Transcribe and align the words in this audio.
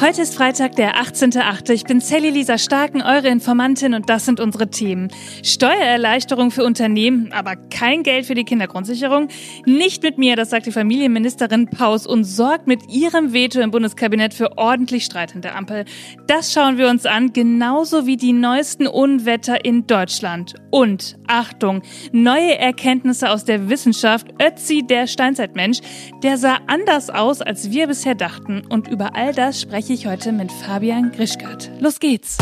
Heute 0.00 0.22
ist 0.22 0.36
Freitag, 0.36 0.76
der 0.76 0.94
18.8. 0.94 1.72
Ich 1.72 1.82
bin 1.82 1.98
Sally 1.98 2.30
Lisa 2.30 2.56
Starken, 2.56 3.02
eure 3.02 3.26
Informantin 3.26 3.94
und 3.94 4.08
das 4.08 4.26
sind 4.26 4.38
unsere 4.38 4.70
Themen. 4.70 5.08
Steuererleichterung 5.42 6.52
für 6.52 6.62
Unternehmen, 6.62 7.32
aber 7.32 7.56
kein 7.56 8.04
Geld 8.04 8.24
für 8.26 8.36
die 8.36 8.44
Kindergrundsicherung. 8.44 9.26
Nicht 9.66 10.04
mit 10.04 10.16
mir, 10.16 10.36
das 10.36 10.50
sagt 10.50 10.66
die 10.66 10.72
Familienministerin 10.72 11.66
Paus 11.66 12.06
und 12.06 12.22
sorgt 12.22 12.68
mit 12.68 12.88
ihrem 12.88 13.32
Veto 13.32 13.58
im 13.58 13.72
Bundeskabinett 13.72 14.34
für 14.34 14.56
ordentlich 14.56 15.04
Streit 15.04 15.34
in 15.34 15.40
der 15.40 15.56
Ampel. 15.56 15.84
Das 16.28 16.52
schauen 16.52 16.78
wir 16.78 16.88
uns 16.88 17.04
an, 17.04 17.32
genauso 17.32 18.06
wie 18.06 18.16
die 18.16 18.32
neuesten 18.32 18.86
Unwetter 18.86 19.64
in 19.64 19.88
Deutschland. 19.88 20.54
Und, 20.70 21.18
Achtung, 21.26 21.82
neue 22.12 22.56
Erkenntnisse 22.56 23.30
aus 23.30 23.44
der 23.44 23.68
Wissenschaft. 23.68 24.28
Ötzi, 24.40 24.84
der 24.86 25.08
Steinzeitmensch, 25.08 25.80
der 26.22 26.38
sah 26.38 26.58
anders 26.68 27.10
aus, 27.10 27.40
als 27.40 27.72
wir 27.72 27.88
bisher 27.88 28.14
dachten. 28.14 28.62
Und 28.68 28.86
über 28.86 29.16
all 29.16 29.32
das 29.32 29.60
spreche 29.60 29.87
spreche 29.88 30.00
ich 30.00 30.06
heute 30.06 30.32
mit 30.32 30.52
Fabian 30.52 31.12
Grischkat. 31.12 31.70
Los 31.80 31.98
geht's! 31.98 32.36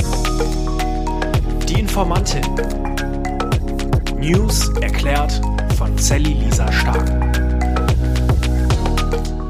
Die 1.69 1.79
Informantin. 1.79 2.43
News 4.19 4.69
erklärt 4.81 5.41
von 5.79 5.97
Sally 5.97 6.33
Lisa 6.33 6.73
Stark. 6.73 7.09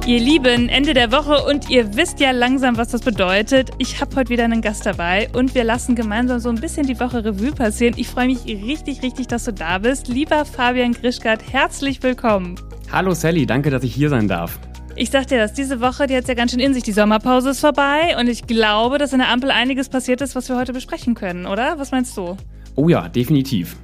Ihr 0.06 0.20
Lieben, 0.20 0.68
Ende 0.68 0.92
der 0.92 1.10
Woche 1.10 1.46
und 1.46 1.70
ihr 1.70 1.96
wisst 1.96 2.20
ja 2.20 2.32
langsam, 2.32 2.76
was 2.76 2.88
das 2.88 3.00
bedeutet. 3.00 3.70
Ich 3.78 3.98
habe 4.02 4.14
heute 4.16 4.28
wieder 4.28 4.44
einen 4.44 4.60
Gast 4.60 4.84
dabei 4.84 5.30
und 5.32 5.54
wir 5.54 5.64
lassen 5.64 5.94
gemeinsam 5.94 6.38
so 6.38 6.50
ein 6.50 6.60
bisschen 6.60 6.86
die 6.86 7.00
Woche 7.00 7.24
Revue 7.24 7.52
passieren. 7.52 7.94
Ich 7.96 8.08
freue 8.08 8.26
mich 8.26 8.44
richtig, 8.44 9.02
richtig, 9.02 9.28
dass 9.28 9.44
du 9.46 9.54
da 9.54 9.78
bist. 9.78 10.08
Lieber 10.08 10.44
Fabian 10.44 10.92
Grischkat, 10.92 11.50
herzlich 11.50 12.02
willkommen. 12.02 12.56
Hallo 12.92 13.14
Sally, 13.14 13.46
danke, 13.46 13.70
dass 13.70 13.84
ich 13.84 13.94
hier 13.94 14.10
sein 14.10 14.28
darf. 14.28 14.58
Ich 14.98 15.10
sag 15.10 15.26
dir 15.26 15.36
das, 15.36 15.52
diese 15.52 15.82
Woche, 15.82 16.06
die 16.06 16.16
hat 16.16 16.26
ja 16.26 16.32
ganz 16.32 16.52
schön 16.52 16.60
in 16.60 16.72
sich. 16.72 16.82
Die 16.82 16.92
Sommerpause 16.92 17.50
ist 17.50 17.60
vorbei 17.60 18.16
und 18.18 18.28
ich 18.28 18.46
glaube, 18.46 18.96
dass 18.96 19.12
in 19.12 19.18
der 19.18 19.28
Ampel 19.28 19.50
einiges 19.50 19.90
passiert 19.90 20.22
ist, 20.22 20.34
was 20.34 20.48
wir 20.48 20.56
heute 20.56 20.72
besprechen 20.72 21.14
können, 21.14 21.44
oder? 21.44 21.78
Was 21.78 21.90
meinst 21.90 22.16
du? 22.16 22.38
Oh 22.76 22.88
ja, 22.88 23.06
definitiv. 23.06 23.76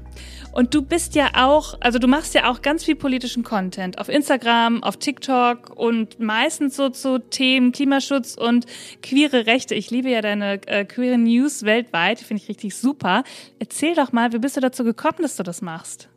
Und 0.53 0.72
du 0.75 0.81
bist 0.81 1.14
ja 1.14 1.28
auch, 1.34 1.75
also 1.81 1.98
du 1.98 2.06
machst 2.06 2.34
ja 2.34 2.50
auch 2.50 2.62
ganz 2.62 2.84
viel 2.84 2.97
politischen 2.97 3.42
Content 3.42 3.98
auf 3.98 4.09
Instagram, 4.09 4.83
auf 4.83 4.97
TikTok 4.97 5.69
und 5.77 6.19
meistens 6.19 6.77
so 6.77 6.89
zu 6.89 7.19
Themen 7.19 7.72
Klimaschutz 7.72 8.34
und 8.34 8.65
queere 9.03 9.44
Rechte. 9.44 9.75
Ich 9.75 9.91
liebe 9.91 10.09
ja 10.09 10.22
deine 10.22 10.67
äh, 10.67 10.87
queere 10.87 11.19
News 11.19 11.65
weltweit, 11.65 12.20
die 12.20 12.25
finde 12.25 12.42
ich 12.42 12.48
richtig 12.48 12.75
super. 12.75 13.22
Erzähl 13.59 13.94
doch 13.94 14.12
mal, 14.12 14.33
wie 14.33 14.39
bist 14.39 14.56
du 14.56 14.62
dazu 14.62 14.83
gekommen, 14.83 15.19
dass 15.20 15.37
du 15.37 15.42
das 15.42 15.61
machst? 15.61 16.09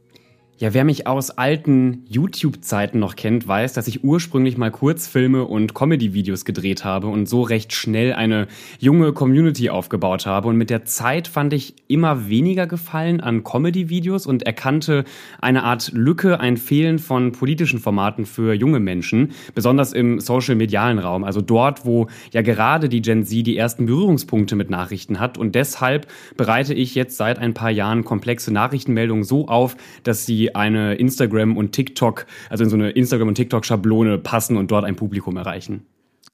Ja, 0.58 0.73
wer 0.73 0.86
mich 0.86 1.06
aus 1.06 1.31
alten 1.31 2.06
YouTube-Zeiten 2.08 2.98
noch 2.98 3.17
kennt, 3.17 3.45
weiß, 3.45 3.73
dass 3.73 3.89
ich 3.89 4.06
ursprünglich 4.06 4.58
mal 4.58 4.72
Kurzfilme 4.72 5.44
und 5.44 5.73
Comedy-Videos 5.75 6.45
gedreht 6.45 6.86
habe 6.86 7.08
und 7.08 7.28
so 7.28 7.42
recht 7.42 7.73
schnell 7.73 8.14
eine 8.14 8.48
junge 8.80 9.11
Community 9.11 9.70
aufgebaut 9.70 10.26
habe. 10.26 10.48
Und 10.48 10.56
mit 10.56 10.70
der 10.70 10.86
Zeit 10.86 11.28
fand 11.28 11.52
ich 11.52 11.73
immer 11.89 12.30
weniger 12.30 12.67
Gefallen 12.67 13.20
an 13.20 13.44
Comedy-Videos 13.44 14.26
und 14.26 14.44
erkannte 14.44 15.03
eine 15.42 15.64
Art 15.64 15.92
Lücke, 15.92 16.39
ein 16.39 16.56
Fehlen 16.56 17.00
von 17.00 17.33
politischen 17.33 17.80
Formaten 17.80 18.26
für 18.26 18.53
junge 18.53 18.80
Menschen, 18.80 19.31
besonders 19.56 19.92
im 19.92 20.22
social-medialen 20.22 21.00
Raum, 21.00 21.26
also 21.26 21.42
dort, 21.42 21.86
wo 21.86 22.08
ja 22.31 22.42
gerade 22.42 22.88
die 22.88 23.02
Gen 23.02 23.26
Z 23.26 23.45
die 23.45 23.58
ersten 23.58 23.88
Berührungspunkte 23.88 24.56
mit 24.56 24.70
Nachrichten 24.70 25.20
hat. 25.20 25.38
Und 25.38 25.53
deshalb 25.53 26.08
bereite 26.38 26.73
ich 26.73 26.95
jetzt 26.95 27.17
seit 27.17 27.39
ein 27.39 27.53
paar 27.53 27.72
Jahren 27.72 28.06
komplexe 28.06 28.53
Nachrichtenmeldungen 28.53 29.26
so 29.26 29.50
auf, 29.50 29.76
dass 30.03 30.26
sie 30.26 30.45
eine 30.54 30.96
Instagram- 30.96 31.56
und 31.56 31.72
TikTok, 31.72 32.26
also 32.50 32.66
in 32.66 32.70
so 32.70 32.76
eine 32.76 32.92
Instagram- 32.92 33.30
und 33.30 33.36
TikTok-Schablone 33.36 34.18
passen 34.18 34.58
und 34.58 34.70
dort 34.70 34.84
ein 34.84 34.98
Publikum 34.98 35.38
erreichen. 35.38 35.86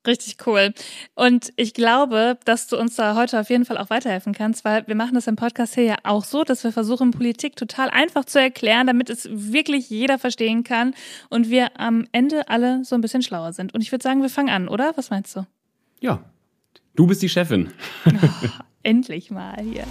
Richtig 0.05 0.37
cool. 0.47 0.73
Und 1.13 1.53
ich 1.57 1.75
glaube, 1.75 2.39
dass 2.45 2.67
du 2.67 2.77
uns 2.77 2.95
da 2.95 3.15
heute 3.15 3.39
auf 3.39 3.51
jeden 3.51 3.65
Fall 3.65 3.77
auch 3.77 3.91
weiterhelfen 3.91 4.33
kannst, 4.33 4.65
weil 4.65 4.87
wir 4.87 4.95
machen 4.95 5.13
das 5.13 5.27
im 5.27 5.35
Podcast 5.35 5.75
hier 5.75 5.83
ja 5.83 5.95
auch 6.03 6.23
so, 6.23 6.43
dass 6.43 6.63
wir 6.63 6.71
versuchen, 6.71 7.11
Politik 7.11 7.55
total 7.55 7.89
einfach 7.91 8.25
zu 8.25 8.39
erklären, 8.39 8.87
damit 8.87 9.11
es 9.11 9.29
wirklich 9.31 9.91
jeder 9.91 10.17
verstehen 10.17 10.63
kann 10.63 10.95
und 11.29 11.51
wir 11.51 11.79
am 11.79 12.07
Ende 12.11 12.49
alle 12.49 12.83
so 12.83 12.95
ein 12.95 13.01
bisschen 13.01 13.21
schlauer 13.21 13.53
sind. 13.53 13.75
Und 13.75 13.81
ich 13.81 13.91
würde 13.91 14.01
sagen, 14.01 14.23
wir 14.23 14.29
fangen 14.29 14.49
an, 14.49 14.67
oder? 14.67 14.93
Was 14.95 15.11
meinst 15.11 15.35
du? 15.35 15.45
Ja, 15.99 16.23
du 16.95 17.05
bist 17.05 17.21
die 17.21 17.29
Chefin. 17.29 17.69
Oh, 18.83 18.89
endlich 18.89 19.29
mal 19.29 19.61
hier. 19.61 19.85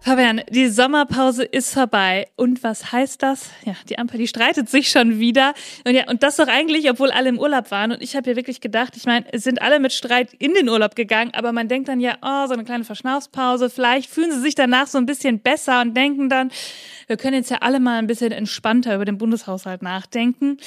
Fabian, 0.00 0.42
die 0.48 0.68
Sommerpause 0.68 1.44
ist 1.44 1.74
vorbei. 1.74 2.28
Und 2.36 2.62
was 2.62 2.92
heißt 2.92 3.22
das? 3.22 3.50
Ja, 3.64 3.74
die 3.88 3.98
Ampel, 3.98 4.18
die 4.18 4.28
streitet 4.28 4.68
sich 4.68 4.90
schon 4.90 5.18
wieder. 5.18 5.54
Und 5.84 5.94
ja, 5.94 6.08
und 6.08 6.22
das 6.22 6.36
doch 6.36 6.46
eigentlich, 6.46 6.88
obwohl 6.88 7.10
alle 7.10 7.28
im 7.28 7.38
Urlaub 7.38 7.70
waren. 7.70 7.92
Und 7.92 8.02
ich 8.02 8.14
habe 8.16 8.30
ja 8.30 8.36
wirklich 8.36 8.60
gedacht, 8.60 8.96
ich 8.96 9.04
meine, 9.06 9.26
es 9.32 9.42
sind 9.42 9.60
alle 9.60 9.80
mit 9.80 9.92
Streit 9.92 10.32
in 10.34 10.54
den 10.54 10.68
Urlaub 10.68 10.94
gegangen, 10.94 11.32
aber 11.34 11.52
man 11.52 11.68
denkt 11.68 11.88
dann 11.88 12.00
ja, 12.00 12.16
oh, 12.22 12.46
so 12.46 12.54
eine 12.54 12.64
kleine 12.64 12.84
Verschnaufspause. 12.84 13.70
Vielleicht 13.70 14.08
fühlen 14.08 14.30
sie 14.30 14.40
sich 14.40 14.54
danach 14.54 14.86
so 14.86 14.98
ein 14.98 15.06
bisschen 15.06 15.40
besser 15.40 15.80
und 15.80 15.96
denken 15.96 16.28
dann, 16.28 16.50
wir 17.08 17.16
können 17.16 17.34
jetzt 17.34 17.50
ja 17.50 17.58
alle 17.58 17.80
mal 17.80 17.98
ein 17.98 18.06
bisschen 18.06 18.32
entspannter 18.32 18.94
über 18.94 19.04
den 19.04 19.18
Bundeshaushalt 19.18 19.82
nachdenken. 19.82 20.58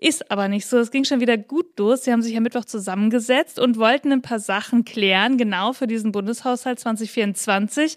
Ist 0.00 0.30
aber 0.30 0.46
nicht 0.46 0.66
so. 0.66 0.78
Es 0.78 0.92
ging 0.92 1.04
schon 1.04 1.20
wieder 1.20 1.36
gut 1.36 1.76
los. 1.76 2.04
Sie 2.04 2.12
haben 2.12 2.22
sich 2.22 2.32
ja 2.32 2.40
Mittwoch 2.40 2.64
zusammengesetzt 2.64 3.58
und 3.58 3.78
wollten 3.78 4.12
ein 4.12 4.22
paar 4.22 4.38
Sachen 4.38 4.84
klären, 4.84 5.38
genau 5.38 5.72
für 5.72 5.88
diesen 5.88 6.12
Bundeshaushalt 6.12 6.78
2024. 6.78 7.96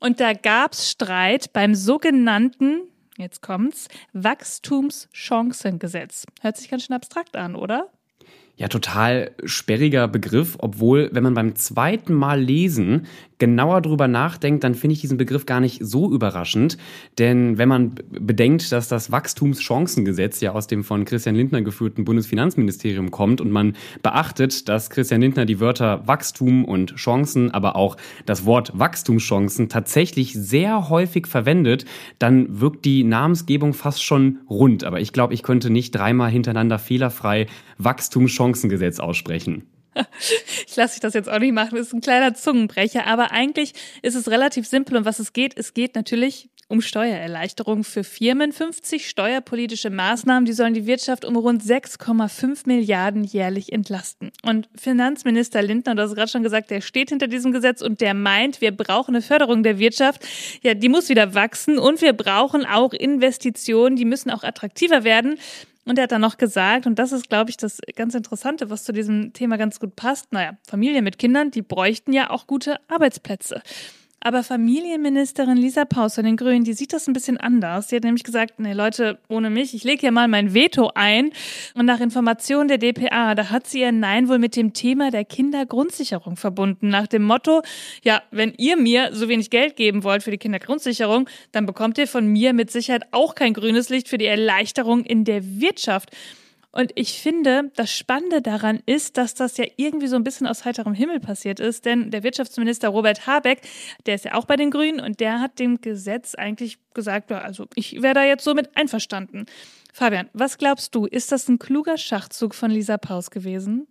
Und 0.00 0.20
da 0.20 0.32
gab's 0.32 0.88
Streit 0.90 1.52
beim 1.52 1.74
sogenannten, 1.74 2.82
jetzt 3.16 3.42
kommt's, 3.42 3.88
Wachstumschancengesetz. 4.12 6.24
Hört 6.40 6.56
sich 6.56 6.70
ganz 6.70 6.84
schön 6.84 6.96
abstrakt 6.96 7.36
an, 7.36 7.56
oder? 7.56 7.90
Ja 8.58 8.66
total 8.66 9.30
sperriger 9.44 10.08
Begriff, 10.08 10.56
obwohl, 10.58 11.10
wenn 11.12 11.22
man 11.22 11.34
beim 11.34 11.54
zweiten 11.54 12.12
Mal 12.12 12.40
lesen 12.40 13.06
genauer 13.38 13.82
drüber 13.82 14.08
nachdenkt, 14.08 14.64
dann 14.64 14.74
finde 14.74 14.94
ich 14.94 15.00
diesen 15.00 15.16
Begriff 15.16 15.46
gar 15.46 15.60
nicht 15.60 15.78
so 15.80 16.12
überraschend. 16.12 16.76
Denn 17.18 17.56
wenn 17.56 17.68
man 17.68 17.94
bedenkt, 18.10 18.72
dass 18.72 18.88
das 18.88 19.12
Wachstumschancengesetz 19.12 20.40
ja 20.40 20.52
aus 20.52 20.66
dem 20.66 20.82
von 20.82 21.04
Christian 21.04 21.36
Lindner 21.36 21.62
geführten 21.62 22.04
Bundesfinanzministerium 22.04 23.12
kommt 23.12 23.40
und 23.40 23.52
man 23.52 23.76
beachtet, 24.02 24.68
dass 24.68 24.90
Christian 24.90 25.20
Lindner 25.20 25.44
die 25.44 25.60
Wörter 25.60 26.06
Wachstum 26.08 26.64
und 26.64 26.96
Chancen, 26.96 27.52
aber 27.52 27.76
auch 27.76 27.96
das 28.26 28.44
Wort 28.44 28.76
Wachstumschancen 28.76 29.68
tatsächlich 29.68 30.32
sehr 30.34 30.88
häufig 30.88 31.28
verwendet, 31.28 31.84
dann 32.18 32.60
wirkt 32.60 32.84
die 32.84 33.04
Namensgebung 33.04 33.72
fast 33.72 34.02
schon 34.02 34.38
rund. 34.50 34.82
Aber 34.82 35.00
ich 35.00 35.12
glaube, 35.12 35.34
ich 35.34 35.44
könnte 35.44 35.70
nicht 35.70 35.92
dreimal 35.92 36.30
hintereinander 36.30 36.80
fehlerfrei 36.80 37.46
Wachstumschancengesetz 38.48 39.00
aussprechen. 39.00 39.66
Ich 40.66 40.76
lasse 40.76 40.94
dich 40.94 41.00
das 41.00 41.14
jetzt 41.14 41.28
auch 41.28 41.40
nicht 41.40 41.52
machen. 41.52 41.76
Das 41.76 41.88
ist 41.88 41.92
ein 41.92 42.00
kleiner 42.00 42.34
Zungenbrecher. 42.34 43.06
Aber 43.06 43.32
eigentlich 43.32 43.72
ist 44.02 44.14
es 44.14 44.30
relativ 44.30 44.66
simpel, 44.66 44.96
um 44.96 45.04
was 45.04 45.18
es 45.18 45.32
geht. 45.32 45.56
Es 45.56 45.74
geht 45.74 45.96
natürlich 45.96 46.50
um 46.68 46.82
Steuererleichterung 46.82 47.82
für 47.82 48.04
Firmen. 48.04 48.52
50 48.52 49.08
steuerpolitische 49.08 49.90
Maßnahmen, 49.90 50.44
die 50.44 50.52
sollen 50.52 50.74
die 50.74 50.86
Wirtschaft 50.86 51.24
um 51.24 51.34
rund 51.36 51.62
6,5 51.62 52.66
Milliarden 52.66 53.24
jährlich 53.24 53.72
entlasten. 53.72 54.30
Und 54.44 54.68
Finanzminister 54.76 55.62
Lindner, 55.62 55.94
du 55.94 56.02
hast 56.02 56.14
gerade 56.14 56.30
schon 56.30 56.42
gesagt, 56.42 56.70
der 56.70 56.82
steht 56.82 57.08
hinter 57.08 57.26
diesem 57.26 57.52
Gesetz 57.52 57.80
und 57.80 58.00
der 58.02 58.12
meint, 58.14 58.60
wir 58.60 58.70
brauchen 58.70 59.16
eine 59.16 59.22
Förderung 59.22 59.62
der 59.62 59.78
Wirtschaft. 59.78 60.24
Ja, 60.62 60.74
die 60.74 60.90
muss 60.90 61.08
wieder 61.08 61.34
wachsen 61.34 61.78
und 61.78 62.02
wir 62.02 62.12
brauchen 62.12 62.66
auch 62.66 62.92
Investitionen, 62.92 63.96
die 63.96 64.04
müssen 64.04 64.30
auch 64.30 64.44
attraktiver 64.44 65.04
werden. 65.04 65.38
Und 65.88 65.96
er 65.96 66.02
hat 66.02 66.12
dann 66.12 66.20
noch 66.20 66.36
gesagt, 66.36 66.86
und 66.86 66.98
das 66.98 67.12
ist, 67.12 67.30
glaube 67.30 67.48
ich, 67.48 67.56
das 67.56 67.80
ganz 67.96 68.14
Interessante, 68.14 68.68
was 68.68 68.84
zu 68.84 68.92
diesem 68.92 69.32
Thema 69.32 69.56
ganz 69.56 69.80
gut 69.80 69.96
passt, 69.96 70.34
naja, 70.34 70.58
Familien 70.66 71.02
mit 71.02 71.18
Kindern, 71.18 71.50
die 71.50 71.62
bräuchten 71.62 72.12
ja 72.12 72.28
auch 72.28 72.46
gute 72.46 72.78
Arbeitsplätze. 72.88 73.62
Aber 74.20 74.42
Familienministerin 74.42 75.56
Lisa 75.56 75.84
Paus 75.84 76.16
von 76.16 76.24
den 76.24 76.36
Grünen, 76.36 76.64
die 76.64 76.72
sieht 76.72 76.92
das 76.92 77.06
ein 77.06 77.12
bisschen 77.12 77.36
anders. 77.36 77.86
Die 77.86 77.96
hat 77.96 78.02
nämlich 78.02 78.24
gesagt, 78.24 78.58
nee 78.58 78.72
Leute, 78.72 79.18
ohne 79.28 79.48
mich, 79.48 79.74
ich 79.74 79.84
lege 79.84 80.00
hier 80.00 80.12
mal 80.12 80.26
mein 80.26 80.54
Veto 80.54 80.90
ein. 80.94 81.30
Und 81.74 81.86
nach 81.86 82.00
Informationen 82.00 82.66
der 82.66 82.78
DPA, 82.78 83.36
da 83.36 83.50
hat 83.50 83.68
sie 83.68 83.80
ihr 83.80 83.92
Nein 83.92 84.28
wohl 84.28 84.40
mit 84.40 84.56
dem 84.56 84.72
Thema 84.72 85.12
der 85.12 85.24
Kindergrundsicherung 85.24 86.36
verbunden. 86.36 86.88
Nach 86.88 87.06
dem 87.06 87.22
Motto, 87.22 87.62
ja, 88.02 88.22
wenn 88.32 88.54
ihr 88.58 88.76
mir 88.76 89.10
so 89.14 89.28
wenig 89.28 89.50
Geld 89.50 89.76
geben 89.76 90.02
wollt 90.02 90.24
für 90.24 90.32
die 90.32 90.38
Kindergrundsicherung, 90.38 91.28
dann 91.52 91.64
bekommt 91.64 91.96
ihr 91.98 92.08
von 92.08 92.26
mir 92.26 92.52
mit 92.52 92.72
Sicherheit 92.72 93.04
auch 93.12 93.36
kein 93.36 93.54
grünes 93.54 93.88
Licht 93.88 94.08
für 94.08 94.18
die 94.18 94.26
Erleichterung 94.26 95.04
in 95.04 95.24
der 95.24 95.60
Wirtschaft. 95.60 96.10
Und 96.70 96.92
ich 96.96 97.20
finde, 97.20 97.70
das 97.76 97.90
Spannende 97.90 98.42
daran 98.42 98.80
ist, 98.84 99.16
dass 99.16 99.34
das 99.34 99.56
ja 99.56 99.64
irgendwie 99.76 100.06
so 100.06 100.16
ein 100.16 100.24
bisschen 100.24 100.46
aus 100.46 100.64
heiterem 100.64 100.92
Himmel 100.92 101.18
passiert 101.18 101.60
ist, 101.60 101.86
denn 101.86 102.10
der 102.10 102.22
Wirtschaftsminister 102.22 102.90
Robert 102.90 103.26
Habeck, 103.26 103.62
der 104.06 104.16
ist 104.16 104.26
ja 104.26 104.34
auch 104.34 104.44
bei 104.44 104.56
den 104.56 104.70
Grünen 104.70 105.00
und 105.00 105.20
der 105.20 105.40
hat 105.40 105.58
dem 105.58 105.80
Gesetz 105.80 106.34
eigentlich 106.34 106.78
gesagt, 106.92 107.30
ja, 107.30 107.38
also 107.38 107.66
ich 107.74 108.02
wäre 108.02 108.14
da 108.14 108.24
jetzt 108.24 108.44
so 108.44 108.54
mit 108.54 108.76
einverstanden. 108.76 109.46
Fabian, 109.94 110.28
was 110.34 110.58
glaubst 110.58 110.94
du, 110.94 111.06
ist 111.06 111.32
das 111.32 111.48
ein 111.48 111.58
kluger 111.58 111.96
Schachzug 111.96 112.54
von 112.54 112.70
Lisa 112.70 112.98
Paus 112.98 113.30
gewesen? 113.30 113.88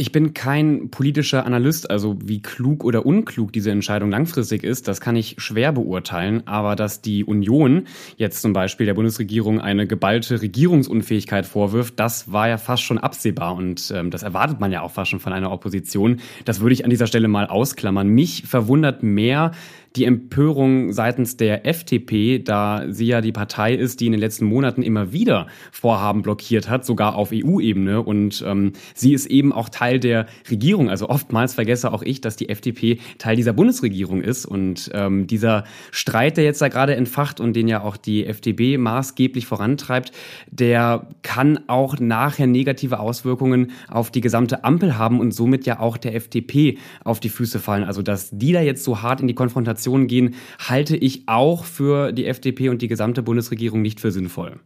Ich 0.00 0.12
bin 0.12 0.32
kein 0.32 0.90
politischer 0.90 1.44
Analyst, 1.44 1.90
also 1.90 2.16
wie 2.22 2.40
klug 2.40 2.84
oder 2.84 3.04
unklug 3.04 3.52
diese 3.52 3.72
Entscheidung 3.72 4.12
langfristig 4.12 4.62
ist, 4.62 4.86
das 4.86 5.00
kann 5.00 5.16
ich 5.16 5.34
schwer 5.38 5.72
beurteilen. 5.72 6.46
Aber 6.46 6.76
dass 6.76 7.02
die 7.02 7.24
Union 7.24 7.88
jetzt 8.16 8.40
zum 8.40 8.52
Beispiel 8.52 8.86
der 8.86 8.94
Bundesregierung 8.94 9.60
eine 9.60 9.88
geballte 9.88 10.40
Regierungsunfähigkeit 10.40 11.46
vorwirft, 11.46 11.98
das 11.98 12.30
war 12.30 12.48
ja 12.48 12.58
fast 12.58 12.84
schon 12.84 12.98
absehbar 12.98 13.56
und 13.56 13.92
ähm, 13.92 14.12
das 14.12 14.22
erwartet 14.22 14.60
man 14.60 14.70
ja 14.70 14.82
auch 14.82 14.92
fast 14.92 15.10
schon 15.10 15.18
von 15.18 15.32
einer 15.32 15.50
Opposition. 15.50 16.20
Das 16.44 16.60
würde 16.60 16.74
ich 16.74 16.84
an 16.84 16.90
dieser 16.90 17.08
Stelle 17.08 17.26
mal 17.26 17.46
ausklammern. 17.48 18.06
Mich 18.06 18.44
verwundert 18.46 19.02
mehr, 19.02 19.50
die 19.96 20.04
Empörung 20.04 20.92
seitens 20.92 21.36
der 21.36 21.66
FDP, 21.66 22.38
da 22.38 22.84
sie 22.88 23.06
ja 23.06 23.20
die 23.20 23.32
Partei 23.32 23.74
ist, 23.74 24.00
die 24.00 24.06
in 24.06 24.12
den 24.12 24.20
letzten 24.20 24.44
Monaten 24.44 24.82
immer 24.82 25.12
wieder 25.12 25.46
Vorhaben 25.72 26.22
blockiert 26.22 26.68
hat, 26.68 26.84
sogar 26.84 27.14
auf 27.14 27.30
EU-Ebene. 27.32 28.02
Und 28.02 28.44
ähm, 28.46 28.72
sie 28.94 29.14
ist 29.14 29.26
eben 29.26 29.52
auch 29.52 29.68
Teil 29.68 29.98
der 29.98 30.26
Regierung. 30.50 30.90
Also 30.90 31.08
oftmals 31.08 31.54
vergesse 31.54 31.92
auch 31.92 32.02
ich, 32.02 32.20
dass 32.20 32.36
die 32.36 32.48
FDP 32.48 32.98
Teil 33.18 33.36
dieser 33.36 33.54
Bundesregierung 33.54 34.20
ist. 34.20 34.44
Und 34.44 34.90
ähm, 34.92 35.26
dieser 35.26 35.64
Streit, 35.90 36.36
der 36.36 36.44
jetzt 36.44 36.60
da 36.60 36.68
gerade 36.68 36.94
entfacht 36.94 37.40
und 37.40 37.54
den 37.54 37.66
ja 37.66 37.82
auch 37.82 37.96
die 37.96 38.26
FDP 38.26 38.76
maßgeblich 38.76 39.46
vorantreibt, 39.46 40.12
der 40.50 41.08
kann 41.22 41.60
auch 41.66 41.98
nachher 41.98 42.46
negative 42.46 43.00
Auswirkungen 43.00 43.72
auf 43.88 44.10
die 44.10 44.20
gesamte 44.20 44.64
Ampel 44.64 44.98
haben 44.98 45.18
und 45.18 45.32
somit 45.32 45.66
ja 45.66 45.80
auch 45.80 45.96
der 45.96 46.14
FDP 46.14 46.78
auf 47.04 47.20
die 47.20 47.30
Füße 47.30 47.58
fallen. 47.58 47.84
Also 47.84 48.02
dass 48.02 48.30
die 48.30 48.52
da 48.52 48.60
jetzt 48.60 48.84
so 48.84 49.02
hart 49.02 49.20
in 49.20 49.28
die 49.28 49.34
Konfrontation 49.34 49.77
Konfrontation 49.78 50.06
gehen, 50.06 50.34
halte 50.58 50.96
ich 50.96 51.22
auch 51.26 51.64
für 51.64 52.12
die 52.12 52.26
FDP 52.26 52.68
und 52.68 52.82
die 52.82 52.88
gesamte 52.88 53.22
Bundesregierung 53.22 53.82
nicht 53.82 54.00
für 54.00 54.10
sinnvoll. 54.10 54.60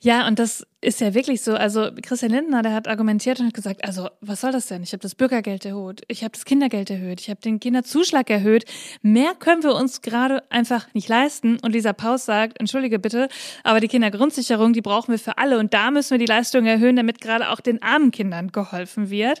Ja, 0.00 0.26
und 0.26 0.38
das 0.38 0.66
ist 0.82 1.00
ja 1.00 1.14
wirklich 1.14 1.40
so. 1.40 1.54
Also 1.54 1.88
Christian 2.02 2.30
Lindner, 2.32 2.60
der 2.60 2.74
hat 2.74 2.88
argumentiert 2.88 3.40
und 3.40 3.46
hat 3.46 3.54
gesagt, 3.54 3.84
also 3.84 4.08
was 4.20 4.42
soll 4.42 4.52
das 4.52 4.66
denn? 4.66 4.82
Ich 4.82 4.92
habe 4.92 5.00
das 5.00 5.14
Bürgergeld 5.14 5.64
erhöht, 5.64 6.02
ich 6.08 6.22
habe 6.22 6.32
das 6.32 6.44
Kindergeld 6.44 6.90
erhöht, 6.90 7.22
ich 7.22 7.30
habe 7.30 7.40
den 7.40 7.58
Kinderzuschlag 7.58 8.28
erhöht. 8.28 8.66
Mehr 9.00 9.32
können 9.38 9.62
wir 9.62 9.74
uns 9.74 10.02
gerade 10.02 10.42
einfach 10.50 10.92
nicht 10.92 11.08
leisten. 11.08 11.58
Und 11.62 11.72
Lisa 11.72 11.94
Paus 11.94 12.26
sagt, 12.26 12.60
entschuldige 12.60 12.98
bitte, 12.98 13.28
aber 13.62 13.80
die 13.80 13.88
Kindergrundsicherung, 13.88 14.74
die 14.74 14.82
brauchen 14.82 15.12
wir 15.12 15.18
für 15.18 15.38
alle. 15.38 15.58
Und 15.58 15.72
da 15.72 15.90
müssen 15.90 16.10
wir 16.10 16.18
die 16.18 16.26
Leistung 16.26 16.66
erhöhen, 16.66 16.96
damit 16.96 17.22
gerade 17.22 17.48
auch 17.48 17.60
den 17.60 17.82
armen 17.82 18.10
Kindern 18.10 18.52
geholfen 18.52 19.08
wird. 19.08 19.40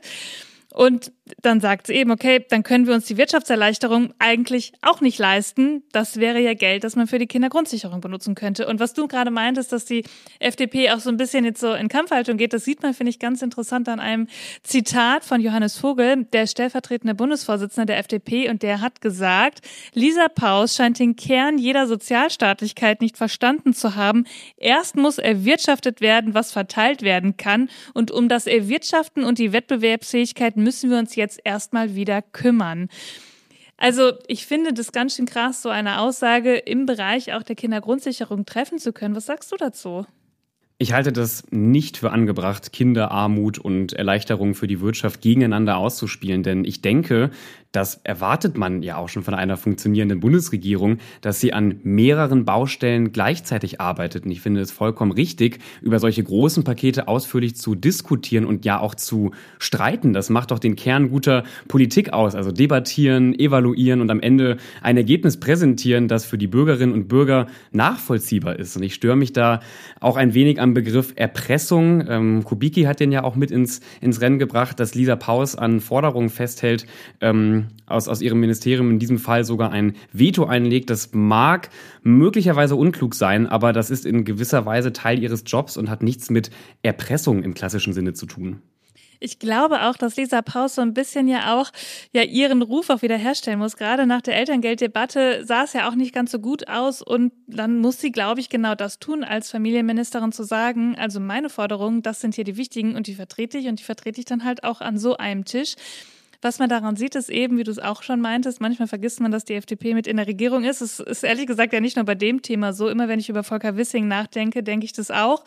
Und 0.74 1.12
dann 1.40 1.60
sagt 1.60 1.86
sie 1.86 1.94
eben, 1.94 2.10
okay, 2.10 2.44
dann 2.50 2.62
können 2.62 2.86
wir 2.86 2.94
uns 2.94 3.06
die 3.06 3.16
Wirtschaftserleichterung 3.16 4.12
eigentlich 4.18 4.72
auch 4.82 5.00
nicht 5.00 5.18
leisten. 5.18 5.82
Das 5.92 6.18
wäre 6.18 6.38
ja 6.38 6.52
Geld, 6.52 6.84
das 6.84 6.96
man 6.96 7.06
für 7.06 7.18
die 7.18 7.26
Kindergrundsicherung 7.26 8.02
benutzen 8.02 8.34
könnte. 8.34 8.66
Und 8.66 8.78
was 8.78 8.92
du 8.92 9.08
gerade 9.08 9.30
meintest, 9.30 9.72
dass 9.72 9.86
die 9.86 10.04
FDP 10.38 10.90
auch 10.90 10.98
so 10.98 11.08
ein 11.08 11.16
bisschen 11.16 11.46
jetzt 11.46 11.60
so 11.60 11.72
in 11.72 11.88
Kampfhaltung 11.88 12.36
geht, 12.36 12.52
das 12.52 12.64
sieht 12.64 12.82
man, 12.82 12.92
finde 12.92 13.08
ich, 13.08 13.18
ganz 13.18 13.40
interessant 13.40 13.88
an 13.88 14.00
einem 14.00 14.26
Zitat 14.62 15.24
von 15.24 15.40
Johannes 15.40 15.78
Vogel, 15.78 16.24
der 16.24 16.46
stellvertretende 16.46 17.14
Bundesvorsitzende 17.14 17.86
der 17.86 17.98
FDP, 17.98 18.50
und 18.50 18.62
der 18.62 18.82
hat 18.82 19.00
gesagt, 19.00 19.60
Lisa 19.94 20.28
Paus 20.28 20.76
scheint 20.76 20.98
den 20.98 21.16
Kern 21.16 21.56
jeder 21.56 21.86
Sozialstaatlichkeit 21.86 23.00
nicht 23.00 23.16
verstanden 23.16 23.72
zu 23.72 23.94
haben. 23.94 24.26
Erst 24.58 24.96
muss 24.96 25.16
erwirtschaftet 25.16 26.02
werden, 26.02 26.34
was 26.34 26.52
verteilt 26.52 27.00
werden 27.00 27.38
kann. 27.38 27.70
Und 27.94 28.10
um 28.10 28.28
das 28.28 28.46
Erwirtschaften 28.46 29.24
und 29.24 29.38
die 29.38 29.52
Wettbewerbsfähigkeit 29.52 30.56
müssen 30.56 30.90
wir 30.90 30.98
uns 30.98 31.13
jetzt 31.16 31.40
erstmal 31.44 31.94
wieder 31.94 32.22
kümmern. 32.22 32.88
Also 33.76 34.12
ich 34.28 34.46
finde 34.46 34.72
das 34.72 34.92
ganz 34.92 35.16
schön 35.16 35.26
krass, 35.26 35.62
so 35.62 35.68
eine 35.68 36.00
Aussage 36.00 36.54
im 36.54 36.86
Bereich 36.86 37.32
auch 37.34 37.42
der 37.42 37.56
Kindergrundsicherung 37.56 38.46
treffen 38.46 38.78
zu 38.78 38.92
können. 38.92 39.16
Was 39.16 39.26
sagst 39.26 39.50
du 39.52 39.56
dazu? 39.56 40.06
Ich 40.78 40.92
halte 40.92 41.12
das 41.12 41.44
nicht 41.50 41.96
für 41.96 42.10
angebracht, 42.10 42.72
Kinderarmut 42.72 43.58
und 43.58 43.92
Erleichterung 43.92 44.54
für 44.54 44.66
die 44.66 44.80
Wirtschaft 44.80 45.20
gegeneinander 45.20 45.76
auszuspielen, 45.76 46.42
denn 46.42 46.64
ich 46.64 46.82
denke, 46.82 47.30
das 47.74 48.00
erwartet 48.04 48.56
man 48.56 48.82
ja 48.82 48.96
auch 48.96 49.08
schon 49.08 49.24
von 49.24 49.34
einer 49.34 49.56
funktionierenden 49.56 50.20
Bundesregierung, 50.20 50.98
dass 51.22 51.40
sie 51.40 51.52
an 51.52 51.80
mehreren 51.82 52.44
Baustellen 52.44 53.10
gleichzeitig 53.10 53.80
arbeitet. 53.80 54.24
Und 54.24 54.30
ich 54.30 54.40
finde 54.40 54.60
es 54.60 54.70
vollkommen 54.70 55.10
richtig, 55.10 55.58
über 55.82 55.98
solche 55.98 56.22
großen 56.22 56.62
Pakete 56.62 57.08
ausführlich 57.08 57.56
zu 57.56 57.74
diskutieren 57.74 58.44
und 58.44 58.64
ja 58.64 58.78
auch 58.78 58.94
zu 58.94 59.32
streiten. 59.58 60.12
Das 60.12 60.30
macht 60.30 60.52
doch 60.52 60.60
den 60.60 60.76
Kern 60.76 61.10
guter 61.10 61.42
Politik 61.66 62.12
aus. 62.12 62.36
Also 62.36 62.52
debattieren, 62.52 63.36
evaluieren 63.36 64.00
und 64.00 64.10
am 64.10 64.20
Ende 64.20 64.58
ein 64.80 64.96
Ergebnis 64.96 65.40
präsentieren, 65.40 66.06
das 66.06 66.24
für 66.24 66.38
die 66.38 66.46
Bürgerinnen 66.46 66.92
und 66.92 67.08
Bürger 67.08 67.48
nachvollziehbar 67.72 68.56
ist. 68.56 68.76
Und 68.76 68.84
ich 68.84 68.94
störe 68.94 69.16
mich 69.16 69.32
da 69.32 69.58
auch 69.98 70.16
ein 70.16 70.32
wenig 70.32 70.60
am 70.60 70.74
Begriff 70.74 71.12
Erpressung. 71.16 72.04
Ähm, 72.08 72.44
Kubicki 72.44 72.82
hat 72.82 73.00
den 73.00 73.10
ja 73.10 73.24
auch 73.24 73.34
mit 73.34 73.50
ins, 73.50 73.80
ins 74.00 74.20
Rennen 74.20 74.38
gebracht, 74.38 74.78
dass 74.78 74.94
Lisa 74.94 75.16
Paus 75.16 75.56
an 75.56 75.80
Forderungen 75.80 76.28
festhält, 76.28 76.86
ähm, 77.20 77.63
aus, 77.86 78.08
aus 78.08 78.20
ihrem 78.20 78.40
Ministerium 78.40 78.90
in 78.90 78.98
diesem 78.98 79.18
Fall 79.18 79.44
sogar 79.44 79.70
ein 79.70 79.94
Veto 80.12 80.44
einlegt. 80.44 80.90
Das 80.90 81.10
mag 81.12 81.70
möglicherweise 82.02 82.76
unklug 82.76 83.14
sein, 83.14 83.46
aber 83.46 83.72
das 83.72 83.90
ist 83.90 84.06
in 84.06 84.24
gewisser 84.24 84.66
Weise 84.66 84.92
Teil 84.92 85.22
ihres 85.22 85.44
Jobs 85.46 85.76
und 85.76 85.90
hat 85.90 86.02
nichts 86.02 86.30
mit 86.30 86.50
Erpressung 86.82 87.42
im 87.42 87.54
klassischen 87.54 87.92
Sinne 87.92 88.12
zu 88.14 88.26
tun. 88.26 88.62
Ich 89.24 89.38
glaube 89.38 89.84
auch, 89.84 89.96
dass 89.96 90.16
Lisa 90.16 90.42
Paus 90.42 90.74
so 90.74 90.82
ein 90.82 90.92
bisschen 90.92 91.28
ja 91.28 91.54
auch 91.54 91.70
ja 92.12 92.22
ihren 92.22 92.60
Ruf 92.60 92.90
auch 92.90 93.00
wieder 93.00 93.16
herstellen 93.16 93.58
muss. 93.58 93.76
Gerade 93.78 94.06
nach 94.06 94.20
der 94.20 94.36
Elterngelddebatte 94.36 95.46
sah 95.46 95.64
es 95.64 95.72
ja 95.72 95.88
auch 95.88 95.94
nicht 95.94 96.14
ganz 96.14 96.30
so 96.30 96.38
gut 96.38 96.68
aus 96.68 97.00
und 97.00 97.32
dann 97.46 97.78
muss 97.78 97.98
sie, 97.98 98.12
glaube 98.12 98.40
ich, 98.40 98.50
genau 98.50 98.74
das 98.74 98.98
tun, 98.98 99.24
als 99.24 99.50
Familienministerin 99.50 100.32
zu 100.32 100.42
sagen, 100.42 100.96
also 100.98 101.20
meine 101.20 101.48
Forderungen, 101.48 102.02
das 102.02 102.20
sind 102.20 102.34
hier 102.34 102.44
die 102.44 102.58
wichtigen 102.58 102.96
und 102.96 103.06
die 103.06 103.14
vertrete 103.14 103.56
ich 103.56 103.66
und 103.68 103.78
die 103.78 103.84
vertrete 103.84 104.20
ich 104.20 104.26
dann 104.26 104.44
halt 104.44 104.62
auch 104.62 104.82
an 104.82 104.98
so 104.98 105.16
einem 105.16 105.46
Tisch. 105.46 105.76
Was 106.44 106.58
man 106.58 106.68
daran 106.68 106.94
sieht, 106.94 107.14
ist 107.14 107.30
eben, 107.30 107.56
wie 107.56 107.64
du 107.64 107.70
es 107.70 107.78
auch 107.78 108.02
schon 108.02 108.20
meintest, 108.20 108.60
manchmal 108.60 108.86
vergisst 108.86 109.18
man, 109.18 109.30
dass 109.30 109.46
die 109.46 109.54
FDP 109.54 109.94
mit 109.94 110.06
in 110.06 110.18
der 110.18 110.26
Regierung 110.26 110.64
ist. 110.64 110.82
Es 110.82 111.00
ist 111.00 111.24
ehrlich 111.24 111.46
gesagt 111.46 111.72
ja 111.72 111.80
nicht 111.80 111.96
nur 111.96 112.04
bei 112.04 112.14
dem 112.14 112.42
Thema 112.42 112.74
so. 112.74 112.90
Immer 112.90 113.08
wenn 113.08 113.18
ich 113.18 113.30
über 113.30 113.42
Volker 113.42 113.78
Wissing 113.78 114.08
nachdenke, 114.08 114.62
denke 114.62 114.84
ich 114.84 114.92
das 114.92 115.10
auch. 115.10 115.42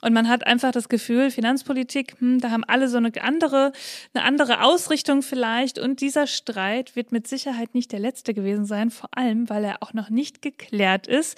Und 0.00 0.12
man 0.12 0.28
hat 0.28 0.46
einfach 0.46 0.70
das 0.70 0.88
Gefühl, 0.88 1.32
Finanzpolitik, 1.32 2.14
hm, 2.20 2.38
da 2.38 2.52
haben 2.52 2.62
alle 2.62 2.86
so 2.86 2.98
eine 2.98 3.10
andere, 3.20 3.72
eine 4.14 4.22
andere 4.22 4.62
Ausrichtung 4.62 5.22
vielleicht. 5.22 5.80
Und 5.80 6.00
dieser 6.00 6.28
Streit 6.28 6.94
wird 6.94 7.10
mit 7.10 7.26
Sicherheit 7.26 7.74
nicht 7.74 7.90
der 7.90 7.98
letzte 7.98 8.32
gewesen 8.32 8.64
sein, 8.64 8.92
vor 8.92 9.08
allem, 9.10 9.50
weil 9.50 9.64
er 9.64 9.82
auch 9.82 9.92
noch 9.92 10.08
nicht 10.08 10.40
geklärt 10.40 11.08
ist. 11.08 11.36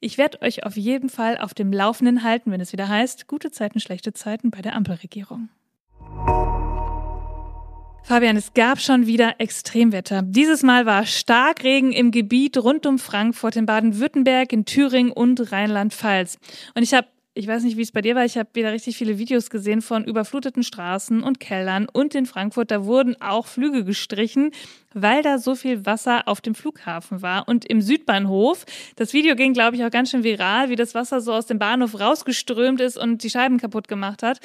Ich 0.00 0.18
werde 0.18 0.42
euch 0.42 0.66
auf 0.66 0.76
jeden 0.76 1.08
Fall 1.08 1.38
auf 1.38 1.54
dem 1.54 1.72
Laufenden 1.72 2.24
halten, 2.24 2.50
wenn 2.50 2.60
es 2.60 2.72
wieder 2.72 2.88
heißt, 2.88 3.28
gute 3.28 3.52
Zeiten, 3.52 3.78
schlechte 3.78 4.12
Zeiten 4.12 4.50
bei 4.50 4.60
der 4.60 4.74
Ampelregierung. 4.74 5.50
Fabian, 8.10 8.36
es 8.36 8.54
gab 8.54 8.80
schon 8.80 9.06
wieder 9.06 9.36
Extremwetter. 9.38 10.22
Dieses 10.22 10.64
Mal 10.64 10.84
war 10.84 11.06
Starkregen 11.06 11.92
im 11.92 12.10
Gebiet 12.10 12.58
rund 12.58 12.84
um 12.84 12.98
Frankfurt, 12.98 13.54
in 13.54 13.66
Baden-Württemberg, 13.66 14.52
in 14.52 14.64
Thüringen 14.64 15.12
und 15.12 15.52
Rheinland-Pfalz. 15.52 16.38
Und 16.74 16.82
ich 16.82 16.92
habe 16.92 17.06
ich 17.34 17.46
weiß 17.46 17.62
nicht, 17.62 17.76
wie 17.76 17.82
es 17.82 17.92
bei 17.92 18.00
dir 18.00 18.16
war, 18.16 18.24
ich 18.24 18.36
habe 18.36 18.48
wieder 18.54 18.72
richtig 18.72 18.96
viele 18.96 19.16
Videos 19.16 19.48
gesehen 19.48 19.80
von 19.80 20.04
überfluteten 20.04 20.64
Straßen 20.64 21.22
und 21.22 21.38
Kellern 21.38 21.86
und 21.88 22.16
in 22.16 22.26
Frankfurt, 22.26 22.72
da 22.72 22.84
wurden 22.84 23.14
auch 23.22 23.46
Flüge 23.46 23.84
gestrichen, 23.84 24.50
weil 24.92 25.22
da 25.22 25.38
so 25.38 25.54
viel 25.54 25.86
Wasser 25.86 26.26
auf 26.26 26.40
dem 26.40 26.56
Flughafen 26.56 27.22
war. 27.22 27.46
Und 27.46 27.64
im 27.64 27.80
Südbahnhof, 27.80 28.66
das 28.96 29.12
Video 29.12 29.36
ging, 29.36 29.52
glaube 29.52 29.76
ich, 29.76 29.84
auch 29.84 29.90
ganz 29.90 30.10
schön 30.10 30.24
viral, 30.24 30.68
wie 30.68 30.74
das 30.74 30.96
Wasser 30.96 31.20
so 31.20 31.32
aus 31.32 31.46
dem 31.46 31.60
Bahnhof 31.60 32.00
rausgeströmt 32.00 32.80
ist 32.80 32.98
und 32.98 33.22
die 33.22 33.30
Scheiben 33.30 33.58
kaputt 33.58 33.86
gemacht 33.86 34.24
hat. 34.24 34.40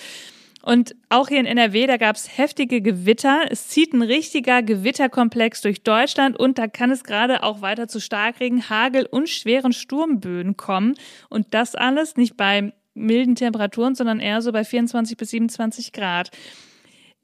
Und 0.65 0.95
auch 1.10 1.27
hier 1.27 1.39
in 1.39 1.45
NRW, 1.45 1.86
da 1.86 1.98
gab 1.98 2.15
es 2.15 2.39
heftige 2.39 2.81
Gewitter. 2.81 3.43
Es 3.51 3.67
zieht 3.67 3.93
ein 3.93 4.01
richtiger 4.01 4.63
Gewitterkomplex 4.63 5.62
durch 5.62 5.84
Deutschland 5.84 6.39
und 6.39 6.57
da 6.57 6.65
kann 6.65 6.89
es 6.89 7.03
gerade 7.03 7.43
auch 7.43 7.62
weiter 7.62 7.88
zu 7.88 8.01
Starkregen, 8.01 8.67
Hagel 8.67 9.05
und 9.05 9.29
schweren 9.29 9.74
Sturmböen 9.74 10.57
kommen. 10.57 10.95
Und 11.29 11.53
das 11.53 11.75
alles 11.75 12.17
nicht 12.17 12.36
bei 12.36 12.74
milden 12.95 13.36
Temperaturen, 13.36 13.93
sondern 13.93 14.19
eher 14.19 14.41
so 14.41 14.51
bei 14.51 14.63
24 14.63 15.15
bis 15.17 15.29
27 15.29 15.93
Grad. 15.93 16.31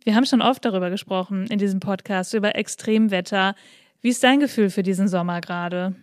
Wir 0.04 0.16
haben 0.16 0.28
schon 0.28 0.44
oft 0.44 0.64
darüber 0.64 0.92
gesprochen 0.92 1.48
in 1.48 1.58
diesem 1.58 1.80
Podcast, 1.80 2.36
über 2.36 2.56
Extremwetter. 2.56 3.56
Wie 4.04 4.10
ist 4.10 4.24
dein 4.24 4.40
Gefühl 4.40 4.70
für 4.70 4.84
diesen 4.84 5.08
Sommer 5.08 5.42
gerade? 5.42 5.96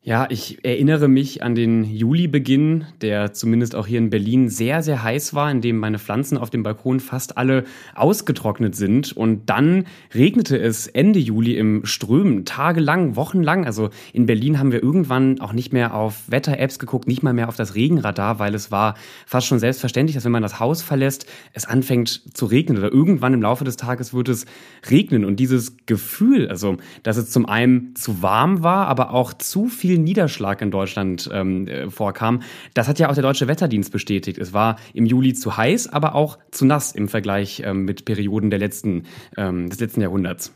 Ja, 0.00 0.28
ich 0.30 0.64
erinnere 0.64 1.08
mich 1.08 1.42
an 1.42 1.56
den 1.56 1.82
Julibeginn, 1.82 2.86
der 3.00 3.32
zumindest 3.34 3.74
auch 3.74 3.88
hier 3.88 3.98
in 3.98 4.10
Berlin 4.10 4.48
sehr, 4.48 4.80
sehr 4.80 5.02
heiß 5.02 5.34
war, 5.34 5.50
in 5.50 5.60
dem 5.60 5.76
meine 5.76 5.98
Pflanzen 5.98 6.38
auf 6.38 6.50
dem 6.50 6.62
Balkon 6.62 7.00
fast 7.00 7.36
alle 7.36 7.64
ausgetrocknet 7.96 8.76
sind. 8.76 9.12
Und 9.12 9.50
dann 9.50 9.86
regnete 10.14 10.56
es 10.56 10.86
Ende 10.86 11.18
Juli 11.18 11.56
im 11.56 11.84
Strömen, 11.84 12.44
tagelang, 12.44 13.16
wochenlang. 13.16 13.66
Also 13.66 13.90
in 14.12 14.26
Berlin 14.26 14.60
haben 14.60 14.70
wir 14.70 14.84
irgendwann 14.84 15.40
auch 15.40 15.52
nicht 15.52 15.72
mehr 15.72 15.94
auf 15.94 16.30
Wetter-Apps 16.30 16.78
geguckt, 16.78 17.08
nicht 17.08 17.24
mal 17.24 17.34
mehr 17.34 17.48
auf 17.48 17.56
das 17.56 17.74
Regenradar, 17.74 18.38
weil 18.38 18.54
es 18.54 18.70
war 18.70 18.94
fast 19.26 19.48
schon 19.48 19.58
selbstverständlich, 19.58 20.14
dass 20.14 20.24
wenn 20.24 20.32
man 20.32 20.42
das 20.42 20.60
Haus 20.60 20.80
verlässt, 20.80 21.26
es 21.54 21.66
anfängt 21.66 22.36
zu 22.36 22.46
regnen 22.46 22.78
oder 22.78 22.92
irgendwann 22.92 23.34
im 23.34 23.42
Laufe 23.42 23.64
des 23.64 23.76
Tages 23.76 24.14
wird 24.14 24.28
es 24.28 24.46
regnen. 24.88 25.24
Und 25.24 25.40
dieses 25.40 25.76
Gefühl, 25.86 26.48
also 26.48 26.76
dass 27.02 27.16
es 27.16 27.30
zum 27.30 27.46
einen 27.46 27.96
zu 27.96 28.22
warm 28.22 28.62
war, 28.62 28.86
aber 28.86 29.10
auch 29.12 29.34
zu 29.34 29.66
viel 29.66 29.87
viel 29.88 29.98
Niederschlag 29.98 30.60
in 30.60 30.70
Deutschland 30.70 31.30
ähm, 31.32 31.66
äh, 31.66 31.88
vorkam. 31.88 32.42
Das 32.74 32.88
hat 32.88 32.98
ja 32.98 33.08
auch 33.08 33.14
der 33.14 33.22
Deutsche 33.22 33.48
Wetterdienst 33.48 33.90
bestätigt. 33.90 34.36
Es 34.36 34.52
war 34.52 34.76
im 34.92 35.06
Juli 35.06 35.32
zu 35.32 35.56
heiß, 35.56 35.88
aber 35.88 36.14
auch 36.14 36.38
zu 36.50 36.66
nass 36.66 36.92
im 36.92 37.08
Vergleich 37.08 37.62
ähm, 37.64 37.86
mit 37.86 38.04
Perioden 38.04 38.50
der 38.50 38.58
letzten, 38.58 39.04
ähm, 39.38 39.70
des 39.70 39.80
letzten 39.80 40.02
Jahrhunderts. 40.02 40.52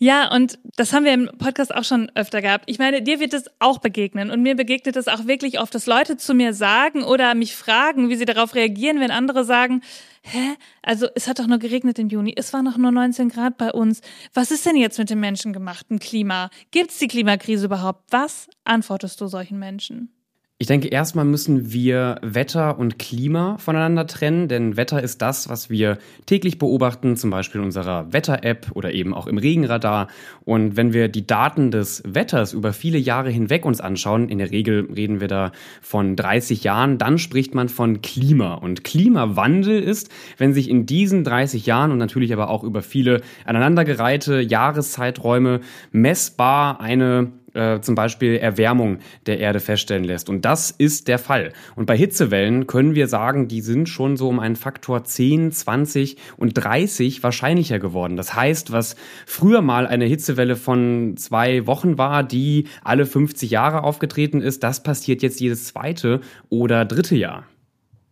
Ja, 0.00 0.32
und 0.32 0.60
das 0.76 0.92
haben 0.92 1.04
wir 1.04 1.12
im 1.12 1.28
Podcast 1.38 1.74
auch 1.74 1.82
schon 1.82 2.10
öfter 2.14 2.40
gehabt. 2.40 2.64
Ich 2.70 2.78
meine, 2.78 3.02
dir 3.02 3.18
wird 3.18 3.34
es 3.34 3.46
auch 3.58 3.78
begegnen 3.78 4.30
und 4.30 4.42
mir 4.42 4.54
begegnet 4.54 4.94
es 4.94 5.08
auch 5.08 5.26
wirklich 5.26 5.58
oft, 5.58 5.74
dass 5.74 5.86
Leute 5.86 6.16
zu 6.16 6.34
mir 6.34 6.54
sagen 6.54 7.02
oder 7.02 7.34
mich 7.34 7.56
fragen, 7.56 8.08
wie 8.08 8.14
sie 8.14 8.24
darauf 8.24 8.54
reagieren, 8.54 9.00
wenn 9.00 9.10
andere 9.10 9.44
sagen, 9.44 9.82
hä? 10.22 10.54
Also 10.82 11.08
es 11.16 11.26
hat 11.26 11.40
doch 11.40 11.48
nur 11.48 11.58
geregnet 11.58 11.98
im 11.98 12.08
Juni, 12.08 12.32
es 12.36 12.52
war 12.52 12.62
noch 12.62 12.76
nur 12.76 12.92
19 12.92 13.28
Grad 13.28 13.58
bei 13.58 13.72
uns. 13.72 14.00
Was 14.34 14.52
ist 14.52 14.64
denn 14.66 14.76
jetzt 14.76 14.98
mit 14.98 15.10
dem 15.10 15.18
menschengemachten 15.18 15.98
Klima? 15.98 16.50
Gibt 16.70 16.92
es 16.92 16.98
die 16.98 17.08
Klimakrise 17.08 17.66
überhaupt? 17.66 18.04
Was 18.12 18.48
antwortest 18.62 19.20
du 19.20 19.26
solchen 19.26 19.58
Menschen? 19.58 20.17
Ich 20.60 20.66
denke, 20.66 20.88
erstmal 20.88 21.24
müssen 21.24 21.72
wir 21.72 22.16
Wetter 22.20 22.80
und 22.80 22.98
Klima 22.98 23.58
voneinander 23.58 24.08
trennen, 24.08 24.48
denn 24.48 24.76
Wetter 24.76 25.00
ist 25.00 25.22
das, 25.22 25.48
was 25.48 25.70
wir 25.70 25.98
täglich 26.26 26.58
beobachten, 26.58 27.14
zum 27.16 27.30
Beispiel 27.30 27.60
in 27.60 27.66
unserer 27.66 28.12
Wetter-App 28.12 28.72
oder 28.74 28.92
eben 28.92 29.14
auch 29.14 29.28
im 29.28 29.38
Regenradar. 29.38 30.08
Und 30.44 30.76
wenn 30.76 30.92
wir 30.92 31.06
die 31.06 31.24
Daten 31.24 31.70
des 31.70 32.02
Wetters 32.04 32.54
über 32.54 32.72
viele 32.72 32.98
Jahre 32.98 33.30
hinweg 33.30 33.64
uns 33.64 33.80
anschauen, 33.80 34.28
in 34.28 34.38
der 34.38 34.50
Regel 34.50 34.88
reden 34.92 35.20
wir 35.20 35.28
da 35.28 35.52
von 35.80 36.16
30 36.16 36.64
Jahren, 36.64 36.98
dann 36.98 37.18
spricht 37.18 37.54
man 37.54 37.68
von 37.68 38.02
Klima. 38.02 38.54
Und 38.54 38.82
Klimawandel 38.82 39.80
ist, 39.80 40.10
wenn 40.38 40.54
sich 40.54 40.68
in 40.68 40.86
diesen 40.86 41.22
30 41.22 41.66
Jahren 41.66 41.92
und 41.92 41.98
natürlich 41.98 42.32
aber 42.32 42.50
auch 42.50 42.64
über 42.64 42.82
viele 42.82 43.20
aneinandergereihte 43.44 44.40
Jahreszeiträume 44.40 45.60
messbar 45.92 46.80
eine 46.80 47.30
äh, 47.54 47.80
zum 47.80 47.94
Beispiel 47.94 48.36
Erwärmung 48.36 48.98
der 49.26 49.38
Erde 49.38 49.60
feststellen 49.60 50.04
lässt. 50.04 50.28
Und 50.28 50.44
das 50.44 50.70
ist 50.70 51.08
der 51.08 51.18
Fall. 51.18 51.52
Und 51.76 51.86
bei 51.86 51.96
Hitzewellen 51.96 52.66
können 52.66 52.94
wir 52.94 53.08
sagen, 53.08 53.48
die 53.48 53.60
sind 53.60 53.88
schon 53.88 54.16
so 54.16 54.28
um 54.28 54.40
einen 54.40 54.56
Faktor 54.56 55.04
10, 55.04 55.52
20 55.52 56.16
und 56.36 56.54
30 56.54 57.22
wahrscheinlicher 57.22 57.78
geworden. 57.78 58.16
Das 58.16 58.34
heißt, 58.34 58.72
was 58.72 58.96
früher 59.26 59.62
mal 59.62 59.86
eine 59.86 60.04
Hitzewelle 60.04 60.56
von 60.56 61.16
zwei 61.16 61.66
Wochen 61.66 61.98
war, 61.98 62.22
die 62.22 62.68
alle 62.82 63.06
50 63.06 63.50
Jahre 63.50 63.84
aufgetreten 63.84 64.40
ist, 64.40 64.62
das 64.62 64.82
passiert 64.82 65.22
jetzt 65.22 65.40
jedes 65.40 65.66
zweite 65.66 66.20
oder 66.48 66.84
dritte 66.84 67.16
Jahr. 67.16 67.44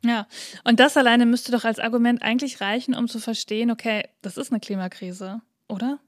Ja, 0.04 0.26
und 0.64 0.78
das 0.78 0.96
alleine 0.96 1.26
müsste 1.26 1.52
doch 1.52 1.64
als 1.64 1.80
Argument 1.80 2.22
eigentlich 2.22 2.60
reichen, 2.60 2.94
um 2.94 3.08
zu 3.08 3.18
verstehen, 3.18 3.70
okay, 3.70 4.04
das 4.22 4.36
ist 4.36 4.52
eine 4.52 4.60
Klimakrise, 4.60 5.40
oder? 5.68 5.98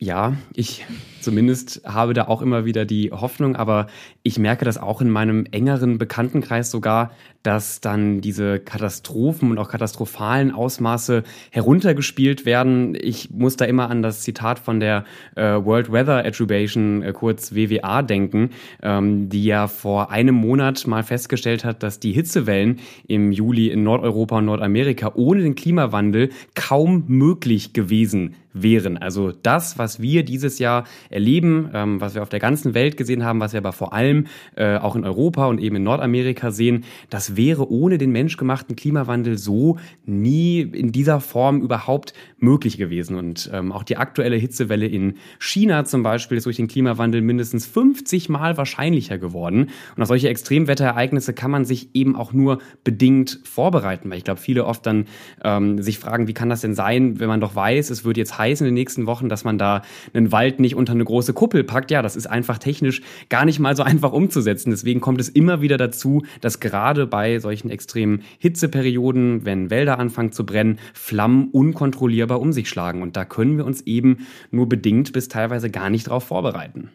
Ja, 0.00 0.36
ich 0.54 0.86
zumindest 1.20 1.82
habe 1.84 2.14
da 2.14 2.28
auch 2.28 2.40
immer 2.40 2.64
wieder 2.64 2.84
die 2.84 3.10
Hoffnung, 3.10 3.56
aber 3.56 3.88
ich 4.22 4.38
merke 4.38 4.64
das 4.64 4.78
auch 4.78 5.00
in 5.00 5.10
meinem 5.10 5.44
engeren 5.50 5.98
Bekanntenkreis 5.98 6.70
sogar, 6.70 7.10
dass 7.42 7.80
dann 7.80 8.20
diese 8.20 8.60
Katastrophen 8.60 9.50
und 9.50 9.58
auch 9.58 9.68
katastrophalen 9.68 10.52
Ausmaße 10.52 11.24
heruntergespielt 11.50 12.46
werden. 12.46 12.96
Ich 13.00 13.30
muss 13.30 13.56
da 13.56 13.64
immer 13.64 13.90
an 13.90 14.02
das 14.02 14.20
Zitat 14.22 14.60
von 14.60 14.78
der 14.78 15.04
äh, 15.34 15.42
World 15.42 15.90
Weather 15.90 16.24
Attribution, 16.24 17.02
äh, 17.02 17.12
kurz 17.12 17.52
WWA, 17.52 18.02
denken, 18.02 18.50
ähm, 18.84 19.28
die 19.28 19.42
ja 19.42 19.66
vor 19.66 20.12
einem 20.12 20.36
Monat 20.36 20.86
mal 20.86 21.02
festgestellt 21.02 21.64
hat, 21.64 21.82
dass 21.82 21.98
die 21.98 22.12
Hitzewellen 22.12 22.78
im 23.08 23.32
Juli 23.32 23.66
in 23.66 23.82
Nordeuropa 23.82 24.38
und 24.38 24.44
Nordamerika 24.44 25.10
ohne 25.16 25.42
den 25.42 25.56
Klimawandel 25.56 26.30
kaum 26.54 27.02
möglich 27.08 27.72
gewesen 27.72 28.36
wären. 28.52 28.96
Also 28.96 29.32
das, 29.32 29.78
was 29.78 30.00
wir 30.00 30.24
dieses 30.24 30.58
Jahr 30.58 30.84
erleben, 31.10 31.70
ähm, 31.74 32.00
was 32.00 32.14
wir 32.14 32.22
auf 32.22 32.28
der 32.28 32.40
ganzen 32.40 32.74
Welt 32.74 32.96
gesehen 32.96 33.24
haben, 33.24 33.40
was 33.40 33.52
wir 33.52 33.58
aber 33.58 33.72
vor 33.72 33.92
allem 33.92 34.26
äh, 34.56 34.76
auch 34.76 34.96
in 34.96 35.04
Europa 35.04 35.46
und 35.46 35.60
eben 35.60 35.76
in 35.76 35.82
Nordamerika 35.82 36.50
sehen, 36.50 36.84
das 37.10 37.36
wäre 37.36 37.70
ohne 37.70 37.98
den 37.98 38.10
menschgemachten 38.10 38.76
Klimawandel 38.76 39.38
so 39.38 39.78
nie 40.04 40.60
in 40.60 40.92
dieser 40.92 41.20
Form 41.20 41.60
überhaupt 41.60 42.14
möglich 42.38 42.78
gewesen. 42.78 43.16
Und 43.16 43.50
ähm, 43.52 43.72
auch 43.72 43.82
die 43.82 43.96
aktuelle 43.96 44.36
Hitzewelle 44.36 44.86
in 44.86 45.14
China 45.38 45.84
zum 45.84 46.02
Beispiel 46.02 46.38
ist 46.38 46.46
durch 46.46 46.56
den 46.56 46.68
Klimawandel 46.68 47.20
mindestens 47.20 47.66
50 47.66 48.28
Mal 48.28 48.56
wahrscheinlicher 48.56 49.18
geworden. 49.18 49.70
Und 49.96 50.02
auf 50.02 50.08
solche 50.08 50.28
Extremwetterereignisse 50.28 51.32
kann 51.32 51.50
man 51.50 51.64
sich 51.64 51.94
eben 51.94 52.16
auch 52.16 52.32
nur 52.32 52.58
bedingt 52.84 53.40
vorbereiten, 53.44 54.10
weil 54.10 54.18
ich 54.18 54.24
glaube, 54.24 54.40
viele 54.40 54.64
oft 54.64 54.86
dann 54.86 55.06
ähm, 55.44 55.82
sich 55.82 55.98
fragen, 55.98 56.28
wie 56.28 56.34
kann 56.34 56.48
das 56.48 56.62
denn 56.62 56.74
sein, 56.74 57.20
wenn 57.20 57.28
man 57.28 57.40
doch 57.40 57.54
weiß, 57.54 57.90
es 57.90 58.04
wird 58.04 58.16
jetzt 58.16 58.38
heiß 58.38 58.47
in 58.48 58.64
den 58.64 58.74
nächsten 58.74 59.06
Wochen, 59.06 59.28
dass 59.28 59.44
man 59.44 59.58
da 59.58 59.82
einen 60.14 60.32
Wald 60.32 60.60
nicht 60.60 60.74
unter 60.74 60.92
eine 60.92 61.04
große 61.04 61.32
Kuppel 61.32 61.64
packt. 61.64 61.90
Ja, 61.90 62.02
das 62.02 62.16
ist 62.16 62.26
einfach 62.26 62.58
technisch 62.58 63.02
gar 63.28 63.44
nicht 63.44 63.58
mal 63.58 63.76
so 63.76 63.82
einfach 63.84 64.12
umzusetzen. 64.12 64.70
Deswegen 64.70 65.00
kommt 65.00 65.20
es 65.20 65.28
immer 65.28 65.60
wieder 65.60 65.76
dazu, 65.76 66.22
dass 66.40 66.60
gerade 66.60 67.06
bei 67.06 67.38
solchen 67.38 67.70
extremen 67.70 68.22
Hitzeperioden, 68.38 69.44
wenn 69.44 69.70
Wälder 69.70 69.98
anfangen 69.98 70.32
zu 70.32 70.44
brennen, 70.44 70.78
Flammen 70.94 71.48
unkontrollierbar 71.52 72.40
um 72.40 72.52
sich 72.52 72.68
schlagen. 72.68 73.02
Und 73.02 73.16
da 73.16 73.24
können 73.24 73.56
wir 73.56 73.66
uns 73.66 73.82
eben 73.82 74.26
nur 74.50 74.68
bedingt 74.68 75.12
bis 75.12 75.28
teilweise 75.28 75.70
gar 75.70 75.90
nicht 75.90 76.06
darauf 76.06 76.24
vorbereiten. 76.24 76.90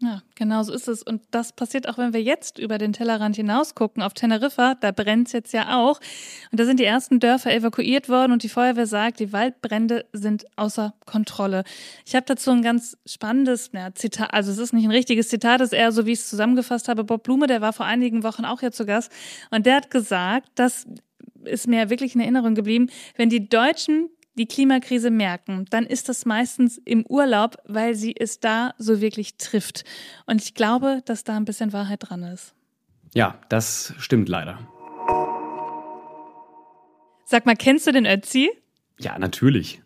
Ja, 0.00 0.22
genau 0.36 0.62
so 0.62 0.72
ist 0.72 0.86
es. 0.86 1.02
Und 1.02 1.22
das 1.32 1.52
passiert 1.52 1.88
auch, 1.88 1.98
wenn 1.98 2.12
wir 2.12 2.22
jetzt 2.22 2.60
über 2.60 2.78
den 2.78 2.92
Tellerrand 2.92 3.34
hinaus 3.34 3.74
gucken. 3.74 4.00
Auf 4.00 4.14
Teneriffa, 4.14 4.76
da 4.76 4.92
brennt 4.92 5.26
es 5.26 5.32
jetzt 5.32 5.52
ja 5.52 5.76
auch. 5.76 5.98
Und 6.52 6.60
da 6.60 6.64
sind 6.66 6.78
die 6.78 6.84
ersten 6.84 7.18
Dörfer 7.18 7.52
evakuiert 7.52 8.08
worden 8.08 8.30
und 8.30 8.44
die 8.44 8.48
Feuerwehr 8.48 8.86
sagt, 8.86 9.18
die 9.18 9.32
Waldbrände 9.32 10.06
sind 10.12 10.44
außer 10.54 10.94
Kontrolle. 11.04 11.64
Ich 12.06 12.14
habe 12.14 12.26
dazu 12.26 12.52
ein 12.52 12.62
ganz 12.62 12.96
spannendes 13.06 13.70
ja, 13.74 13.92
Zitat, 13.92 14.32
also 14.32 14.52
es 14.52 14.58
ist 14.58 14.72
nicht 14.72 14.84
ein 14.84 14.92
richtiges 14.92 15.28
Zitat, 15.30 15.60
es 15.60 15.72
ist 15.72 15.78
eher 15.78 15.90
so, 15.90 16.06
wie 16.06 16.12
ich 16.12 16.20
es 16.20 16.30
zusammengefasst 16.30 16.86
habe. 16.86 17.02
Bob 17.02 17.24
Blume, 17.24 17.48
der 17.48 17.60
war 17.60 17.72
vor 17.72 17.86
einigen 17.86 18.22
Wochen 18.22 18.44
auch 18.44 18.60
hier 18.60 18.70
zu 18.70 18.86
Gast 18.86 19.10
und 19.50 19.66
der 19.66 19.76
hat 19.76 19.90
gesagt, 19.90 20.48
dass 20.54 20.86
ist 21.44 21.68
mir 21.68 21.88
wirklich 21.88 22.14
in 22.14 22.20
Erinnerung 22.20 22.54
geblieben, 22.54 22.90
wenn 23.16 23.30
die 23.30 23.48
Deutschen 23.48 24.10
die 24.38 24.46
Klimakrise 24.46 25.10
merken, 25.10 25.66
dann 25.70 25.84
ist 25.84 26.08
das 26.08 26.24
meistens 26.24 26.78
im 26.78 27.04
Urlaub, 27.06 27.56
weil 27.66 27.94
sie 27.94 28.14
es 28.18 28.40
da 28.40 28.74
so 28.78 29.00
wirklich 29.00 29.36
trifft. 29.36 29.84
Und 30.26 30.42
ich 30.42 30.54
glaube, 30.54 31.02
dass 31.04 31.24
da 31.24 31.36
ein 31.36 31.44
bisschen 31.44 31.72
Wahrheit 31.72 32.08
dran 32.08 32.22
ist. 32.22 32.54
Ja, 33.14 33.38
das 33.48 33.94
stimmt 33.98 34.28
leider. 34.28 34.58
Sag 37.24 37.44
mal, 37.44 37.56
kennst 37.56 37.86
du 37.86 37.92
den 37.92 38.06
Ötzi? 38.06 38.50
Ja, 38.98 39.18
natürlich. 39.18 39.82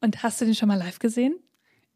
Und 0.00 0.22
hast 0.22 0.40
du 0.40 0.44
den 0.44 0.54
schon 0.54 0.68
mal 0.68 0.78
live 0.78 0.98
gesehen? 0.98 1.34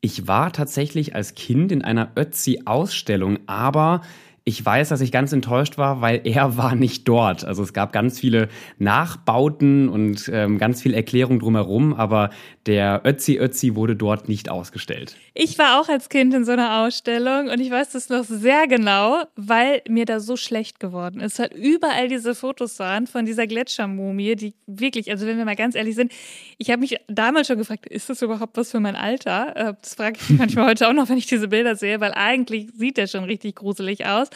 Ich 0.00 0.26
war 0.26 0.52
tatsächlich 0.52 1.14
als 1.14 1.34
Kind 1.34 1.70
in 1.70 1.82
einer 1.82 2.12
Ötzi-Ausstellung, 2.16 3.38
aber 3.46 4.02
ich 4.44 4.64
weiß, 4.64 4.88
dass 4.88 5.00
ich 5.00 5.12
ganz 5.12 5.32
enttäuscht 5.32 5.78
war, 5.78 6.00
weil 6.00 6.20
er 6.24 6.56
war 6.56 6.74
nicht 6.74 7.06
dort. 7.08 7.44
Also 7.44 7.62
es 7.62 7.72
gab 7.72 7.92
ganz 7.92 8.18
viele 8.18 8.48
Nachbauten 8.78 9.88
und 9.88 10.30
ähm, 10.32 10.58
ganz 10.58 10.82
viel 10.82 10.94
Erklärung 10.94 11.38
drumherum, 11.38 11.94
aber 11.94 12.30
der 12.66 13.02
Ötzi 13.04 13.38
Ötzi 13.38 13.74
wurde 13.74 13.96
dort 13.96 14.28
nicht 14.28 14.48
ausgestellt. 14.48 15.16
Ich 15.34 15.58
war 15.58 15.80
auch 15.80 15.88
als 15.88 16.08
Kind 16.08 16.34
in 16.34 16.44
so 16.44 16.52
einer 16.52 16.80
Ausstellung 16.80 17.48
und 17.48 17.60
ich 17.60 17.70
weiß 17.70 17.90
das 17.90 18.08
noch 18.08 18.24
sehr 18.24 18.66
genau, 18.66 19.22
weil 19.36 19.82
mir 19.88 20.04
da 20.04 20.20
so 20.20 20.36
schlecht 20.36 20.78
geworden 20.78 21.20
ist. 21.20 21.38
Halt 21.38 21.54
überall 21.54 22.08
diese 22.08 22.34
Fotos 22.34 22.78
waren 22.78 23.06
von 23.06 23.24
dieser 23.24 23.46
Gletschermumie, 23.46 24.36
die 24.36 24.54
wirklich, 24.66 25.10
also 25.10 25.26
wenn 25.26 25.38
wir 25.38 25.44
mal 25.44 25.56
ganz 25.56 25.74
ehrlich 25.74 25.94
sind, 25.94 26.12
ich 26.58 26.70
habe 26.70 26.80
mich 26.80 26.96
damals 27.08 27.48
schon 27.48 27.58
gefragt, 27.58 27.86
ist 27.86 28.08
das 28.08 28.22
überhaupt 28.22 28.56
was 28.56 28.70
für 28.70 28.80
mein 28.80 28.96
Alter? 28.96 29.56
Äh, 29.56 29.74
das 29.80 29.94
frage 29.94 30.18
ich 30.20 30.30
mich 30.30 30.38
manchmal 30.38 30.66
heute 30.70 30.88
auch 30.88 30.92
noch, 30.92 31.08
wenn 31.08 31.18
ich 31.18 31.26
diese 31.26 31.48
Bilder 31.48 31.76
sehe, 31.76 32.00
weil 32.00 32.12
eigentlich 32.12 32.68
sieht 32.76 32.96
der 32.96 33.06
schon 33.06 33.24
richtig 33.24 33.56
gruselig 33.56 34.06
aus. 34.06 34.28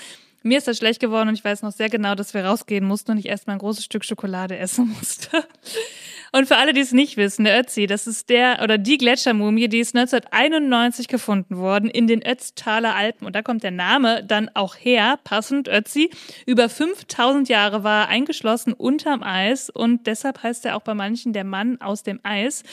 Mir 0.42 0.58
ist 0.58 0.68
das 0.68 0.78
schlecht 0.78 1.00
geworden 1.00 1.28
und 1.28 1.34
ich 1.34 1.44
weiß 1.44 1.62
noch 1.62 1.72
sehr 1.72 1.88
genau, 1.88 2.14
dass 2.14 2.32
wir 2.32 2.44
rausgehen 2.44 2.84
mussten 2.86 3.10
und 3.10 3.18
ich 3.18 3.26
erstmal 3.26 3.56
ein 3.56 3.58
großes 3.58 3.84
Stück 3.84 4.04
Schokolade 4.04 4.56
essen 4.56 4.94
musste. 4.96 5.44
Und 6.32 6.46
für 6.46 6.56
alle, 6.56 6.72
die 6.72 6.80
es 6.80 6.92
nicht 6.92 7.16
wissen, 7.16 7.44
der 7.44 7.58
Ötzi, 7.58 7.86
das 7.86 8.06
ist 8.06 8.28
der 8.28 8.60
oder 8.62 8.78
die 8.78 8.98
Gletschermumie, 8.98 9.68
die 9.68 9.78
ist 9.78 9.96
1991 9.96 11.08
gefunden 11.08 11.56
worden 11.56 11.88
in 11.88 12.06
den 12.06 12.24
Ötztaler 12.24 12.94
Alpen. 12.94 13.26
Und 13.26 13.34
da 13.34 13.42
kommt 13.42 13.62
der 13.62 13.70
Name 13.70 14.22
dann 14.22 14.50
auch 14.54 14.76
her, 14.76 15.18
passend 15.24 15.66
Ötzi. 15.66 16.10
Über 16.44 16.68
5000 16.68 17.48
Jahre 17.48 17.84
war 17.84 18.02
er 18.04 18.08
eingeschlossen 18.08 18.72
unterm 18.72 19.22
Eis 19.22 19.70
und 19.70 20.06
deshalb 20.06 20.42
heißt 20.42 20.66
er 20.66 20.76
auch 20.76 20.82
bei 20.82 20.94
manchen 20.94 21.32
der 21.32 21.44
Mann 21.44 21.80
aus 21.80 22.02
dem 22.02 22.20
Eis. 22.22 22.64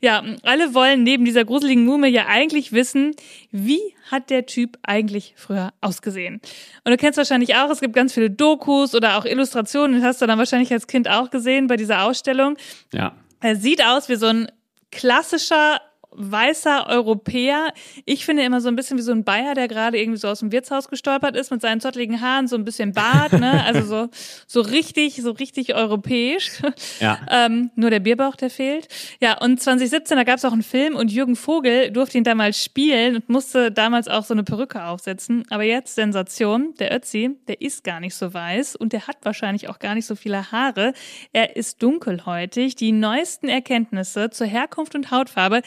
Ja, 0.00 0.24
alle 0.42 0.74
wollen 0.74 1.02
neben 1.02 1.24
dieser 1.24 1.44
gruseligen 1.44 1.84
Mumie 1.84 2.08
ja 2.08 2.26
eigentlich 2.26 2.72
wissen, 2.72 3.14
wie 3.50 3.82
hat 4.10 4.30
der 4.30 4.46
Typ 4.46 4.78
eigentlich 4.82 5.34
früher 5.36 5.72
ausgesehen? 5.80 6.40
Und 6.84 6.90
du 6.90 6.96
kennst 6.96 7.16
wahrscheinlich 7.16 7.54
auch, 7.56 7.70
es 7.70 7.80
gibt 7.80 7.94
ganz 7.94 8.12
viele 8.12 8.30
Dokus 8.30 8.94
oder 8.94 9.18
auch 9.18 9.24
Illustrationen, 9.24 10.00
das 10.00 10.04
hast 10.04 10.22
du 10.22 10.26
dann 10.26 10.38
wahrscheinlich 10.38 10.72
als 10.72 10.86
Kind 10.86 11.08
auch 11.08 11.30
gesehen 11.30 11.66
bei 11.66 11.76
dieser 11.76 12.04
Ausstellung. 12.04 12.56
Ja. 12.92 13.14
Er 13.40 13.56
sieht 13.56 13.84
aus 13.84 14.08
wie 14.08 14.16
so 14.16 14.26
ein 14.26 14.48
klassischer 14.90 15.80
weißer 16.12 16.86
Europäer. 16.88 17.72
Ich 18.04 18.24
finde 18.24 18.42
immer 18.42 18.60
so 18.60 18.68
ein 18.68 18.76
bisschen 18.76 18.98
wie 18.98 19.02
so 19.02 19.12
ein 19.12 19.24
Bayer, 19.24 19.54
der 19.54 19.68
gerade 19.68 19.98
irgendwie 19.98 20.18
so 20.18 20.28
aus 20.28 20.40
dem 20.40 20.52
Wirtshaus 20.52 20.88
gestolpert 20.88 21.36
ist 21.36 21.50
mit 21.50 21.60
seinen 21.60 21.80
zottligen 21.80 22.20
Haaren, 22.20 22.48
so 22.48 22.56
ein 22.56 22.64
bisschen 22.64 22.92
Bart, 22.92 23.32
ne? 23.32 23.64
Also 23.70 23.84
so, 23.84 24.08
so 24.46 24.60
richtig, 24.62 25.16
so 25.22 25.30
richtig 25.30 25.74
europäisch. 25.74 26.50
Ja. 26.98 27.20
ähm, 27.30 27.70
nur 27.76 27.90
der 27.90 28.00
Bierbauch, 28.00 28.36
der 28.36 28.50
fehlt. 28.50 28.88
Ja, 29.20 29.38
und 29.38 29.60
2017, 29.60 30.16
da 30.16 30.24
gab 30.24 30.38
es 30.38 30.44
auch 30.44 30.52
einen 30.52 30.62
Film 30.62 30.96
und 30.96 31.12
Jürgen 31.12 31.36
Vogel 31.36 31.90
durfte 31.90 32.18
ihn 32.18 32.24
damals 32.24 32.62
spielen 32.62 33.16
und 33.16 33.28
musste 33.28 33.70
damals 33.70 34.08
auch 34.08 34.24
so 34.24 34.34
eine 34.34 34.44
Perücke 34.44 34.84
aufsetzen. 34.84 35.44
Aber 35.50 35.62
jetzt 35.62 35.94
Sensation, 35.94 36.74
der 36.78 36.94
Ötzi, 36.94 37.36
der 37.48 37.60
ist 37.60 37.84
gar 37.84 38.00
nicht 38.00 38.14
so 38.14 38.32
weiß 38.32 38.76
und 38.76 38.92
der 38.92 39.06
hat 39.06 39.18
wahrscheinlich 39.22 39.68
auch 39.68 39.78
gar 39.78 39.94
nicht 39.94 40.06
so 40.06 40.16
viele 40.16 40.50
Haare. 40.50 40.94
Er 41.32 41.56
ist 41.56 41.82
dunkelhäutig. 41.82 42.74
Die 42.76 42.92
neuesten 42.92 43.48
Erkenntnisse 43.48 44.30
zur 44.30 44.46
Herkunft 44.46 44.94
und 44.94 45.10
Hautfarbe, 45.10 45.62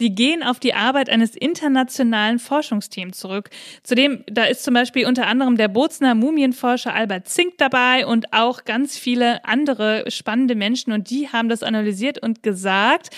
die 0.00 0.14
gehen 0.14 0.42
auf 0.42 0.60
die 0.60 0.74
Arbeit 0.74 1.10
eines 1.10 1.34
internationalen 1.34 2.38
Forschungsteams 2.38 3.18
zurück. 3.18 3.50
Zudem, 3.82 4.24
da 4.26 4.44
ist 4.44 4.64
zum 4.64 4.74
Beispiel 4.74 5.06
unter 5.06 5.26
anderem 5.26 5.56
der 5.56 5.68
Bozner 5.68 6.14
Mumienforscher 6.14 6.94
Albert 6.94 7.28
Zink 7.28 7.58
dabei 7.58 8.06
und 8.06 8.32
auch 8.32 8.64
ganz 8.64 8.96
viele 8.96 9.44
andere 9.44 10.04
spannende 10.10 10.54
Menschen 10.54 10.92
und 10.92 11.10
die 11.10 11.28
haben 11.28 11.48
das 11.48 11.62
analysiert 11.62 12.22
und 12.22 12.42
gesagt, 12.42 13.10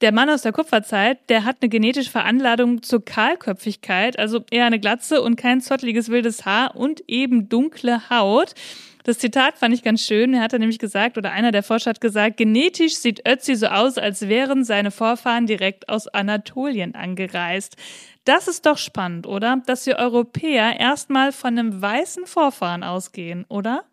der 0.00 0.12
Mann 0.12 0.28
aus 0.28 0.42
der 0.42 0.52
Kupferzeit, 0.52 1.18
der 1.30 1.44
hat 1.44 1.58
eine 1.60 1.68
genetische 1.68 2.10
Veranladung 2.10 2.82
zur 2.82 3.04
Kahlköpfigkeit, 3.04 4.18
also 4.18 4.44
eher 4.50 4.66
eine 4.66 4.80
Glatze 4.80 5.22
und 5.22 5.36
kein 5.36 5.60
zottliges 5.60 6.08
wildes 6.08 6.44
Haar 6.44 6.76
und 6.76 7.04
eben 7.08 7.48
dunkle 7.48 8.10
Haut. 8.10 8.54
Das 9.04 9.18
Zitat 9.18 9.58
fand 9.58 9.74
ich 9.74 9.82
ganz 9.82 10.00
schön. 10.00 10.32
Er 10.32 10.40
hat 10.40 10.52
nämlich 10.52 10.78
gesagt, 10.78 11.18
oder 11.18 11.30
einer 11.30 11.52
der 11.52 11.62
Forscher 11.62 11.90
hat 11.90 12.00
gesagt, 12.00 12.38
genetisch 12.38 12.94
sieht 12.96 13.28
Ötzi 13.28 13.54
so 13.54 13.66
aus, 13.66 13.98
als 13.98 14.28
wären 14.28 14.64
seine 14.64 14.90
Vorfahren 14.90 15.46
direkt 15.46 15.90
aus 15.90 16.08
Anatolien 16.08 16.94
angereist. 16.94 17.76
Das 18.24 18.48
ist 18.48 18.64
doch 18.64 18.78
spannend, 18.78 19.26
oder? 19.26 19.62
Dass 19.66 19.84
wir 19.84 19.96
Europäer 19.96 20.80
erstmal 20.80 21.32
von 21.32 21.58
einem 21.58 21.82
weißen 21.82 22.24
Vorfahren 22.26 22.82
ausgehen, 22.82 23.44
oder? 23.48 23.84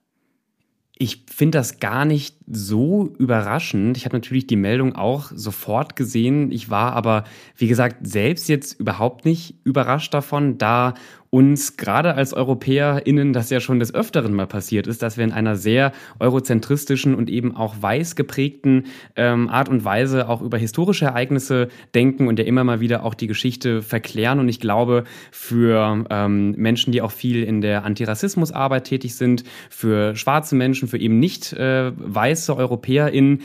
Ich 0.97 1.25
finde 1.29 1.57
das 1.57 1.79
gar 1.79 2.05
nicht 2.05 2.40
so 2.51 3.13
überraschend. 3.17 3.97
Ich 3.97 4.05
habe 4.05 4.15
natürlich 4.15 4.47
die 4.47 4.55
Meldung 4.55 4.95
auch 4.95 5.31
sofort 5.33 5.95
gesehen. 5.95 6.51
Ich 6.51 6.69
war 6.69 6.93
aber, 6.93 7.23
wie 7.55 7.67
gesagt, 7.67 7.97
selbst 8.01 8.49
jetzt 8.49 8.79
überhaupt 8.79 9.25
nicht 9.25 9.55
überrascht 9.63 10.13
davon, 10.13 10.57
da 10.57 10.93
uns 11.31 11.77
gerade 11.77 12.13
als 12.13 12.33
EuropäerInnen 12.33 13.31
das 13.31 13.49
ja 13.49 13.61
schon 13.61 13.79
des 13.79 13.93
Öfteren 13.93 14.33
mal 14.33 14.47
passiert 14.47 14.85
ist, 14.85 15.01
dass 15.01 15.15
wir 15.15 15.23
in 15.23 15.31
einer 15.31 15.55
sehr 15.55 15.93
eurozentristischen 16.19 17.15
und 17.15 17.29
eben 17.29 17.55
auch 17.55 17.75
weiß 17.79 18.17
geprägten 18.17 18.87
ähm, 19.15 19.47
Art 19.47 19.69
und 19.69 19.85
Weise 19.85 20.27
auch 20.27 20.41
über 20.41 20.57
historische 20.57 21.05
Ereignisse 21.05 21.69
denken 21.95 22.27
und 22.27 22.37
ja 22.37 22.43
immer 22.43 22.65
mal 22.65 22.81
wieder 22.81 23.05
auch 23.05 23.13
die 23.13 23.27
Geschichte 23.27 23.81
verklären. 23.81 24.39
Und 24.39 24.49
ich 24.49 24.59
glaube, 24.59 25.05
für 25.31 26.03
ähm, 26.09 26.51
Menschen, 26.57 26.91
die 26.91 27.01
auch 27.01 27.13
viel 27.13 27.43
in 27.43 27.61
der 27.61 27.85
Antirassismusarbeit 27.85 28.83
tätig 28.83 29.15
sind, 29.15 29.45
für 29.69 30.17
schwarze 30.17 30.55
Menschen, 30.55 30.89
für 30.89 30.97
eben 30.97 31.19
nicht 31.19 31.53
äh, 31.53 31.93
weiße 32.41 32.57
EuropäerInnen, 32.57 33.41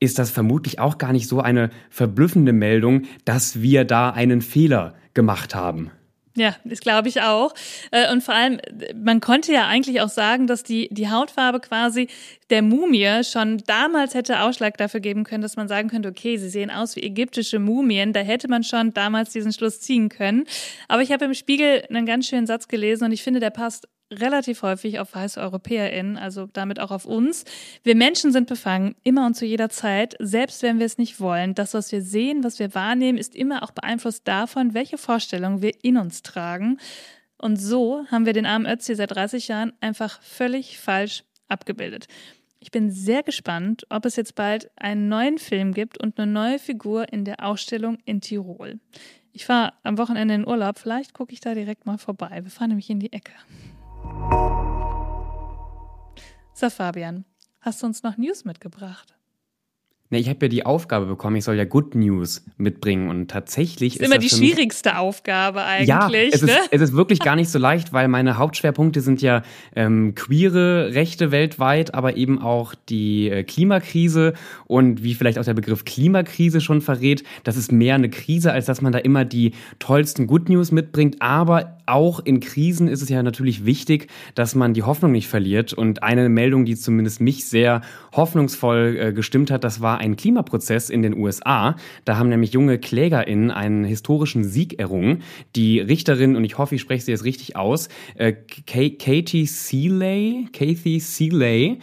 ist 0.00 0.18
das 0.18 0.30
vermutlich 0.30 0.78
auch 0.78 0.98
gar 0.98 1.12
nicht 1.12 1.28
so 1.28 1.40
eine 1.40 1.70
verblüffende 1.90 2.52
Meldung, 2.52 3.02
dass 3.24 3.60
wir 3.60 3.84
da 3.84 4.10
einen 4.10 4.42
Fehler 4.42 4.94
gemacht 5.12 5.54
haben. 5.54 5.90
Ja, 6.36 6.54
das 6.62 6.78
glaube 6.78 7.08
ich 7.08 7.20
auch. 7.22 7.52
Äh, 7.90 8.12
und 8.12 8.22
vor 8.22 8.32
allem, 8.32 8.60
man 8.94 9.20
konnte 9.20 9.52
ja 9.52 9.66
eigentlich 9.66 10.00
auch 10.00 10.08
sagen, 10.08 10.46
dass 10.46 10.62
die, 10.62 10.88
die 10.92 11.10
Hautfarbe 11.10 11.58
quasi 11.58 12.06
der 12.48 12.62
Mumie 12.62 13.24
schon 13.24 13.58
damals 13.66 14.14
hätte 14.14 14.40
Ausschlag 14.42 14.76
dafür 14.76 15.00
geben 15.00 15.24
können, 15.24 15.42
dass 15.42 15.56
man 15.56 15.66
sagen 15.66 15.88
könnte, 15.88 16.08
okay, 16.08 16.36
sie 16.36 16.48
sehen 16.48 16.70
aus 16.70 16.94
wie 16.94 17.02
ägyptische 17.02 17.58
Mumien. 17.58 18.12
Da 18.12 18.20
hätte 18.20 18.46
man 18.46 18.62
schon 18.62 18.94
damals 18.94 19.30
diesen 19.30 19.52
Schluss 19.52 19.80
ziehen 19.80 20.10
können. 20.10 20.44
Aber 20.86 21.02
ich 21.02 21.10
habe 21.10 21.24
im 21.24 21.34
Spiegel 21.34 21.82
einen 21.88 22.06
ganz 22.06 22.28
schönen 22.28 22.46
Satz 22.46 22.68
gelesen 22.68 23.06
und 23.06 23.12
ich 23.12 23.24
finde, 23.24 23.40
der 23.40 23.50
passt 23.50 23.88
relativ 24.10 24.62
häufig 24.62 24.98
auf 24.98 25.14
weiße 25.14 25.40
EuropäerInnen, 25.40 26.16
also 26.16 26.46
damit 26.52 26.80
auch 26.80 26.90
auf 26.90 27.04
uns. 27.04 27.44
Wir 27.82 27.94
Menschen 27.94 28.32
sind 28.32 28.48
befangen, 28.48 28.94
immer 29.02 29.26
und 29.26 29.34
zu 29.34 29.44
jeder 29.44 29.68
Zeit, 29.68 30.16
selbst 30.18 30.62
wenn 30.62 30.78
wir 30.78 30.86
es 30.86 30.98
nicht 30.98 31.20
wollen. 31.20 31.54
Das, 31.54 31.74
was 31.74 31.92
wir 31.92 32.02
sehen, 32.02 32.44
was 32.44 32.58
wir 32.58 32.74
wahrnehmen, 32.74 33.18
ist 33.18 33.34
immer 33.34 33.62
auch 33.62 33.70
beeinflusst 33.70 34.26
davon, 34.26 34.74
welche 34.74 34.98
Vorstellungen 34.98 35.62
wir 35.62 35.72
in 35.82 35.98
uns 35.98 36.22
tragen. 36.22 36.78
Und 37.36 37.56
so 37.56 38.04
haben 38.10 38.26
wir 38.26 38.32
den 38.32 38.46
armen 38.46 38.66
Ötzi 38.66 38.94
seit 38.94 39.12
30 39.12 39.48
Jahren 39.48 39.72
einfach 39.80 40.20
völlig 40.22 40.78
falsch 40.78 41.24
abgebildet. 41.48 42.06
Ich 42.60 42.72
bin 42.72 42.90
sehr 42.90 43.22
gespannt, 43.22 43.86
ob 43.88 44.04
es 44.04 44.16
jetzt 44.16 44.34
bald 44.34 44.70
einen 44.76 45.08
neuen 45.08 45.38
Film 45.38 45.72
gibt 45.72 45.98
und 45.98 46.18
eine 46.18 46.30
neue 46.30 46.58
Figur 46.58 47.12
in 47.12 47.24
der 47.24 47.44
Ausstellung 47.44 47.98
in 48.04 48.20
Tirol. 48.20 48.80
Ich 49.32 49.46
fahre 49.46 49.74
am 49.84 49.98
Wochenende 49.98 50.34
in 50.34 50.46
Urlaub, 50.46 50.78
vielleicht 50.78 51.14
gucke 51.14 51.32
ich 51.32 51.40
da 51.40 51.54
direkt 51.54 51.86
mal 51.86 51.98
vorbei. 51.98 52.40
Wir 52.42 52.50
fahren 52.50 52.70
nämlich 52.70 52.90
in 52.90 52.98
die 52.98 53.12
Ecke. 53.12 53.32
So, 56.54 56.70
Fabian, 56.70 57.24
hast 57.60 57.82
du 57.82 57.86
uns 57.86 58.02
noch 58.02 58.16
News 58.16 58.44
mitgebracht? 58.44 59.17
Ne, 60.10 60.18
ich 60.18 60.30
habe 60.30 60.46
ja 60.46 60.48
die 60.48 60.64
Aufgabe 60.64 61.04
bekommen, 61.04 61.36
ich 61.36 61.44
soll 61.44 61.56
ja 61.56 61.66
Good 61.66 61.94
News 61.94 62.42
mitbringen 62.56 63.10
und 63.10 63.30
tatsächlich 63.30 63.96
ist, 63.96 64.00
ist 64.00 64.06
immer 64.06 64.16
die 64.16 64.30
schwierigste 64.30 64.96
Aufgabe 64.96 65.64
eigentlich. 65.64 65.88
Ja, 65.88 66.08
es, 66.32 66.40
ne? 66.40 66.52
ist, 66.52 66.68
es 66.70 66.80
ist 66.80 66.92
wirklich 66.94 67.18
gar 67.18 67.36
nicht 67.36 67.50
so 67.50 67.58
leicht, 67.58 67.92
weil 67.92 68.08
meine 68.08 68.38
Hauptschwerpunkte 68.38 69.02
sind 69.02 69.20
ja 69.20 69.42
ähm, 69.76 70.14
queere 70.14 70.94
Rechte 70.94 71.30
weltweit, 71.30 71.92
aber 71.92 72.16
eben 72.16 72.40
auch 72.40 72.74
die 72.88 73.28
äh, 73.28 73.44
Klimakrise 73.44 74.32
und 74.66 75.02
wie 75.02 75.12
vielleicht 75.12 75.38
auch 75.38 75.44
der 75.44 75.52
Begriff 75.52 75.84
Klimakrise 75.84 76.62
schon 76.62 76.80
verrät, 76.80 77.22
das 77.44 77.58
ist 77.58 77.70
mehr 77.70 77.94
eine 77.94 78.08
Krise, 78.08 78.50
als 78.50 78.64
dass 78.64 78.80
man 78.80 78.92
da 78.92 78.98
immer 79.00 79.26
die 79.26 79.52
tollsten 79.78 80.26
Good 80.26 80.48
News 80.48 80.72
mitbringt, 80.72 81.20
aber 81.20 81.76
auch 81.84 82.20
in 82.20 82.40
Krisen 82.40 82.88
ist 82.88 83.02
es 83.02 83.08
ja 83.08 83.22
natürlich 83.22 83.66
wichtig, 83.66 84.08
dass 84.34 84.54
man 84.54 84.72
die 84.72 84.84
Hoffnung 84.84 85.12
nicht 85.12 85.28
verliert 85.28 85.74
und 85.74 86.02
eine 86.02 86.30
Meldung, 86.30 86.64
die 86.64 86.76
zumindest 86.76 87.20
mich 87.20 87.46
sehr 87.46 87.82
hoffnungsvoll 88.12 88.96
äh, 88.98 89.12
gestimmt 89.12 89.50
hat, 89.50 89.64
das 89.64 89.82
war 89.82 89.97
einen 89.98 90.16
Klimaprozess 90.16 90.90
in 90.90 91.02
den 91.02 91.16
USA. 91.16 91.76
Da 92.04 92.16
haben 92.16 92.28
nämlich 92.28 92.52
junge 92.52 92.78
KlägerInnen 92.78 93.50
einen 93.50 93.84
historischen 93.84 94.44
Sieg 94.44 94.78
errungen. 94.78 95.22
Die 95.56 95.80
Richterin, 95.80 96.36
und 96.36 96.44
ich 96.44 96.58
hoffe, 96.58 96.74
ich 96.74 96.80
spreche 96.80 97.04
sie 97.04 97.12
jetzt 97.12 97.24
richtig 97.24 97.56
aus, 97.56 97.88
äh, 98.14 98.32
Katie 98.32 99.46
Seeley, 99.46 100.48
Kathy 100.52 101.00
Seeley, 101.00 101.78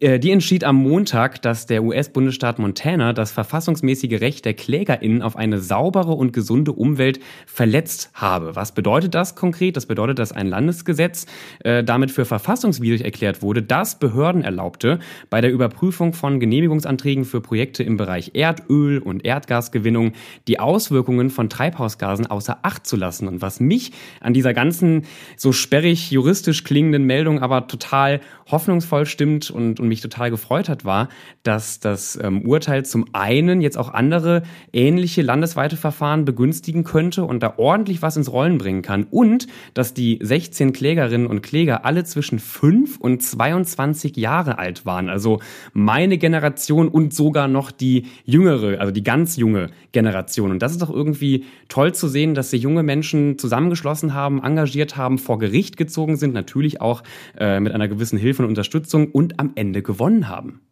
die 0.00 0.30
entschied 0.30 0.62
am 0.62 0.76
Montag, 0.76 1.42
dass 1.42 1.66
der 1.66 1.82
US-Bundesstaat 1.82 2.58
Montana 2.58 3.12
das 3.12 3.32
verfassungsmäßige 3.32 4.20
Recht 4.20 4.44
der 4.44 4.54
KlägerInnen 4.54 5.22
auf 5.22 5.34
eine 5.36 5.58
saubere 5.58 6.12
und 6.12 6.32
gesunde 6.32 6.72
Umwelt 6.72 7.18
verletzt 7.46 8.10
habe. 8.14 8.54
Was 8.54 8.72
bedeutet 8.72 9.14
das 9.14 9.34
konkret? 9.34 9.76
Das 9.76 9.86
bedeutet, 9.86 10.20
dass 10.20 10.30
ein 10.30 10.46
Landesgesetz 10.46 11.26
äh, 11.64 11.82
damit 11.82 12.12
für 12.12 12.24
verfassungswidrig 12.24 13.04
erklärt 13.04 13.42
wurde, 13.42 13.62
das 13.62 13.98
Behörden 13.98 14.42
erlaubte, 14.42 15.00
bei 15.30 15.40
der 15.40 15.50
Überprüfung 15.50 16.12
von 16.12 16.38
Genehmigungsanträgen 16.38 17.24
für 17.24 17.40
Projekte 17.40 17.82
im 17.82 17.96
Bereich 17.96 18.32
Erdöl 18.34 18.98
und 18.98 19.24
Erdgasgewinnung 19.24 20.12
die 20.46 20.60
Auswirkungen 20.60 21.30
von 21.30 21.50
Treibhausgasen 21.50 22.26
außer 22.26 22.58
Acht 22.62 22.86
zu 22.86 22.96
lassen. 22.96 23.26
Und 23.26 23.42
was 23.42 23.58
mich 23.58 23.92
an 24.20 24.32
dieser 24.32 24.54
ganzen 24.54 25.06
so 25.36 25.50
sperrig 25.50 26.12
juristisch 26.12 26.62
klingenden 26.62 27.04
Meldung 27.04 27.40
aber 27.40 27.66
total 27.66 28.20
hoffnungsvoll 28.50 29.04
stimmt 29.04 29.50
und, 29.50 29.80
und 29.80 29.87
mich 29.88 30.00
total 30.00 30.30
gefreut 30.30 30.68
hat, 30.68 30.84
war, 30.84 31.08
dass 31.42 31.80
das 31.80 32.18
ähm, 32.22 32.42
Urteil 32.42 32.84
zum 32.84 33.06
einen 33.12 33.60
jetzt 33.60 33.78
auch 33.78 33.88
andere 33.88 34.42
ähnliche 34.72 35.22
landesweite 35.22 35.76
Verfahren 35.76 36.24
begünstigen 36.24 36.84
könnte 36.84 37.24
und 37.24 37.42
da 37.42 37.54
ordentlich 37.56 38.02
was 38.02 38.16
ins 38.16 38.30
Rollen 38.32 38.58
bringen 38.58 38.82
kann 38.82 39.04
und 39.10 39.46
dass 39.74 39.94
die 39.94 40.18
16 40.22 40.72
Klägerinnen 40.72 41.26
und 41.26 41.42
Kläger 41.42 41.84
alle 41.84 42.04
zwischen 42.04 42.38
5 42.38 42.98
und 42.98 43.22
22 43.22 44.16
Jahre 44.16 44.58
alt 44.58 44.86
waren. 44.86 45.08
Also 45.08 45.40
meine 45.72 46.18
Generation 46.18 46.88
und 46.88 47.14
sogar 47.14 47.48
noch 47.48 47.70
die 47.70 48.06
jüngere, 48.24 48.80
also 48.80 48.92
die 48.92 49.02
ganz 49.02 49.36
junge 49.36 49.70
Generation. 49.92 50.50
Und 50.50 50.62
das 50.62 50.72
ist 50.72 50.82
doch 50.82 50.90
irgendwie 50.90 51.44
toll 51.68 51.94
zu 51.94 52.08
sehen, 52.08 52.34
dass 52.34 52.50
sich 52.50 52.62
junge 52.62 52.82
Menschen 52.82 53.38
zusammengeschlossen 53.38 54.14
haben, 54.14 54.42
engagiert 54.42 54.96
haben, 54.96 55.18
vor 55.18 55.38
Gericht 55.38 55.76
gezogen 55.76 56.16
sind, 56.16 56.34
natürlich 56.34 56.80
auch 56.80 57.02
äh, 57.38 57.60
mit 57.60 57.72
einer 57.72 57.88
gewissen 57.88 58.18
Hilfe 58.18 58.42
und 58.42 58.48
Unterstützung 58.48 59.10
und 59.10 59.38
am 59.40 59.52
Ende 59.54 59.77
gewonnen 59.82 60.28
haben. 60.28 60.62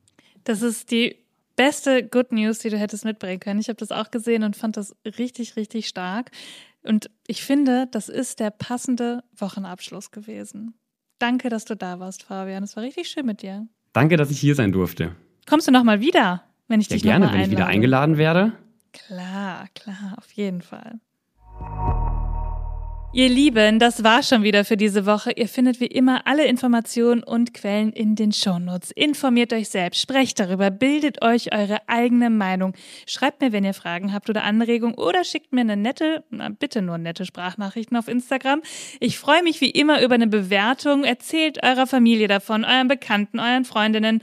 Das 0.45 0.63
ist 0.63 0.91
die 0.91 1.17
beste 1.57 2.07
Good 2.07 2.33
News, 2.33 2.61
die 2.61 2.71
du 2.71 2.79
hättest 2.79 3.05
mitbringen 3.05 3.41
können. 3.41 3.61
Ich 3.61 3.69
habe 3.69 3.79
das 3.79 3.91
auch 3.91 4.11
gesehen 4.11 4.45
und 4.45 4.57
fand 4.57 4.77
das 4.77 4.95
richtig, 5.05 5.57
richtig 5.57 5.89
stark. 5.89 6.31
Und 6.83 7.11
ich 7.27 7.43
finde, 7.43 7.89
das 7.91 8.09
ist 8.09 8.39
der 8.39 8.51
passende 8.51 9.25
Wochenabschluss 9.37 10.13
gewesen. 10.13 10.75
Danke, 11.19 11.49
dass 11.49 11.65
du 11.65 11.75
da 11.75 11.99
warst, 11.99 12.23
Fabian. 12.23 12.63
Es 12.63 12.77
war 12.77 12.83
richtig 12.83 13.09
schön 13.09 13.27
mit 13.27 13.43
dir. 13.43 13.67
Danke, 13.93 14.17
dass 14.17 14.31
ich 14.31 14.39
hier 14.39 14.55
sein 14.55 14.71
durfte. 14.71 15.17
Kommst 15.49 15.67
du 15.67 15.73
noch 15.73 15.83
mal 15.83 16.01
wieder, 16.01 16.45
wenn 16.69 16.81
ich 16.81 16.89
ja, 16.89 16.95
dich 16.95 17.03
gerne, 17.03 17.33
wenn 17.33 17.41
ich 17.41 17.51
wieder 17.51 17.67
eingeladen 17.67 18.19
werde. 18.19 18.53
Klar, 18.93 19.69
klar, 19.75 20.15
auf 20.19 20.31
jeden 20.33 20.63
Fall. 20.63 21.01
Ihr 23.17 23.31
Lieben, 23.31 23.79
das 23.79 24.05
war 24.05 24.23
schon 24.23 24.43
wieder 24.43 24.63
für 24.67 24.77
diese 24.77 25.07
Woche. 25.07 25.33
Ihr 25.35 25.49
findet 25.49 25.81
wie 25.81 25.87
immer 25.87 26.27
alle 26.27 26.45
Informationen 26.45 27.23
und 27.23 27.55
Quellen 27.55 27.91
in 27.91 28.15
den 28.15 28.31
Shownotes. 28.31 28.91
Informiert 28.91 29.55
euch 29.55 29.71
selbst, 29.71 30.03
sprecht 30.03 30.39
darüber, 30.39 30.71
bildet 30.71 31.23
euch 31.23 31.55
eure 31.55 31.79
eigene 31.87 32.29
Meinung. 32.29 32.75
Schreibt 33.07 33.41
mir, 33.41 33.53
wenn 33.53 33.65
ihr 33.65 33.73
Fragen 33.73 34.13
habt 34.13 34.29
oder 34.29 34.45
Anregungen 34.45 34.97
oder 34.97 35.25
schickt 35.25 35.55
mir 35.55 35.63
eine 35.63 35.79
nette, 35.79 36.25
na, 36.29 36.51
bitte 36.51 36.83
nur 36.83 36.99
nette 36.99 37.25
Sprachnachrichten 37.25 37.97
auf 37.97 38.07
Instagram. 38.07 38.61
Ich 39.01 39.19
freue 39.19 39.43
mich 39.43 39.63
wie 39.63 39.71
immer 39.71 40.03
über 40.03 40.17
eine 40.17 40.27
Bewertung. 40.27 41.05
Erzählt 41.05 41.63
eurer 41.63 41.87
Familie 41.87 42.29
davon, 42.29 42.67
euren 42.67 42.89
Bekannten, 42.89 43.41
euren 43.41 43.65
Freundinnen. 43.65 44.21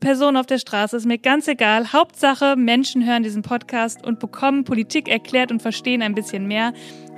Personen 0.00 0.38
auf 0.38 0.46
der 0.46 0.58
Straße, 0.58 0.96
ist 0.96 1.06
mir 1.06 1.18
ganz 1.18 1.46
egal. 1.48 1.92
Hauptsache, 1.92 2.56
Menschen 2.56 3.06
hören 3.06 3.22
diesen 3.22 3.42
Podcast 3.42 4.04
und 4.04 4.18
bekommen 4.18 4.64
Politik 4.64 5.06
erklärt 5.06 5.52
und 5.52 5.60
verstehen 5.60 6.00
ein 6.00 6.14
bisschen 6.14 6.48
mehr. 6.48 6.72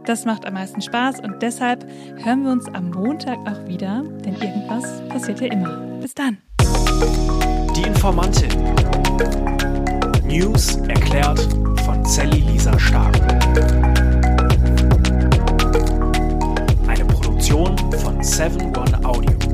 Das 0.06 0.24
macht 0.24 0.46
am 0.46 0.54
meisten 0.54 0.80
Spaß 0.80 1.18
und 1.18 1.42
deshalb 1.42 1.84
hören 2.22 2.44
wir 2.44 2.52
uns 2.52 2.68
am 2.68 2.90
Montag 2.90 3.38
auch 3.40 3.66
wieder, 3.66 4.04
denn 4.24 4.36
irgendwas 4.36 5.02
passiert 5.08 5.40
ja 5.40 5.48
immer. 5.48 5.78
Bis 6.00 6.14
dann. 6.14 6.38
Die 7.74 7.82
Informantin. 7.82 8.50
News 10.24 10.76
erklärt 10.86 11.40
von 11.84 12.04
Sally 12.04 12.38
Lisa 12.38 12.78
Stark. 12.78 13.16
Eine 16.86 17.04
Produktion 17.06 17.76
von 17.98 18.22
7 18.22 18.76
One 18.76 19.04
Audio. 19.04 19.45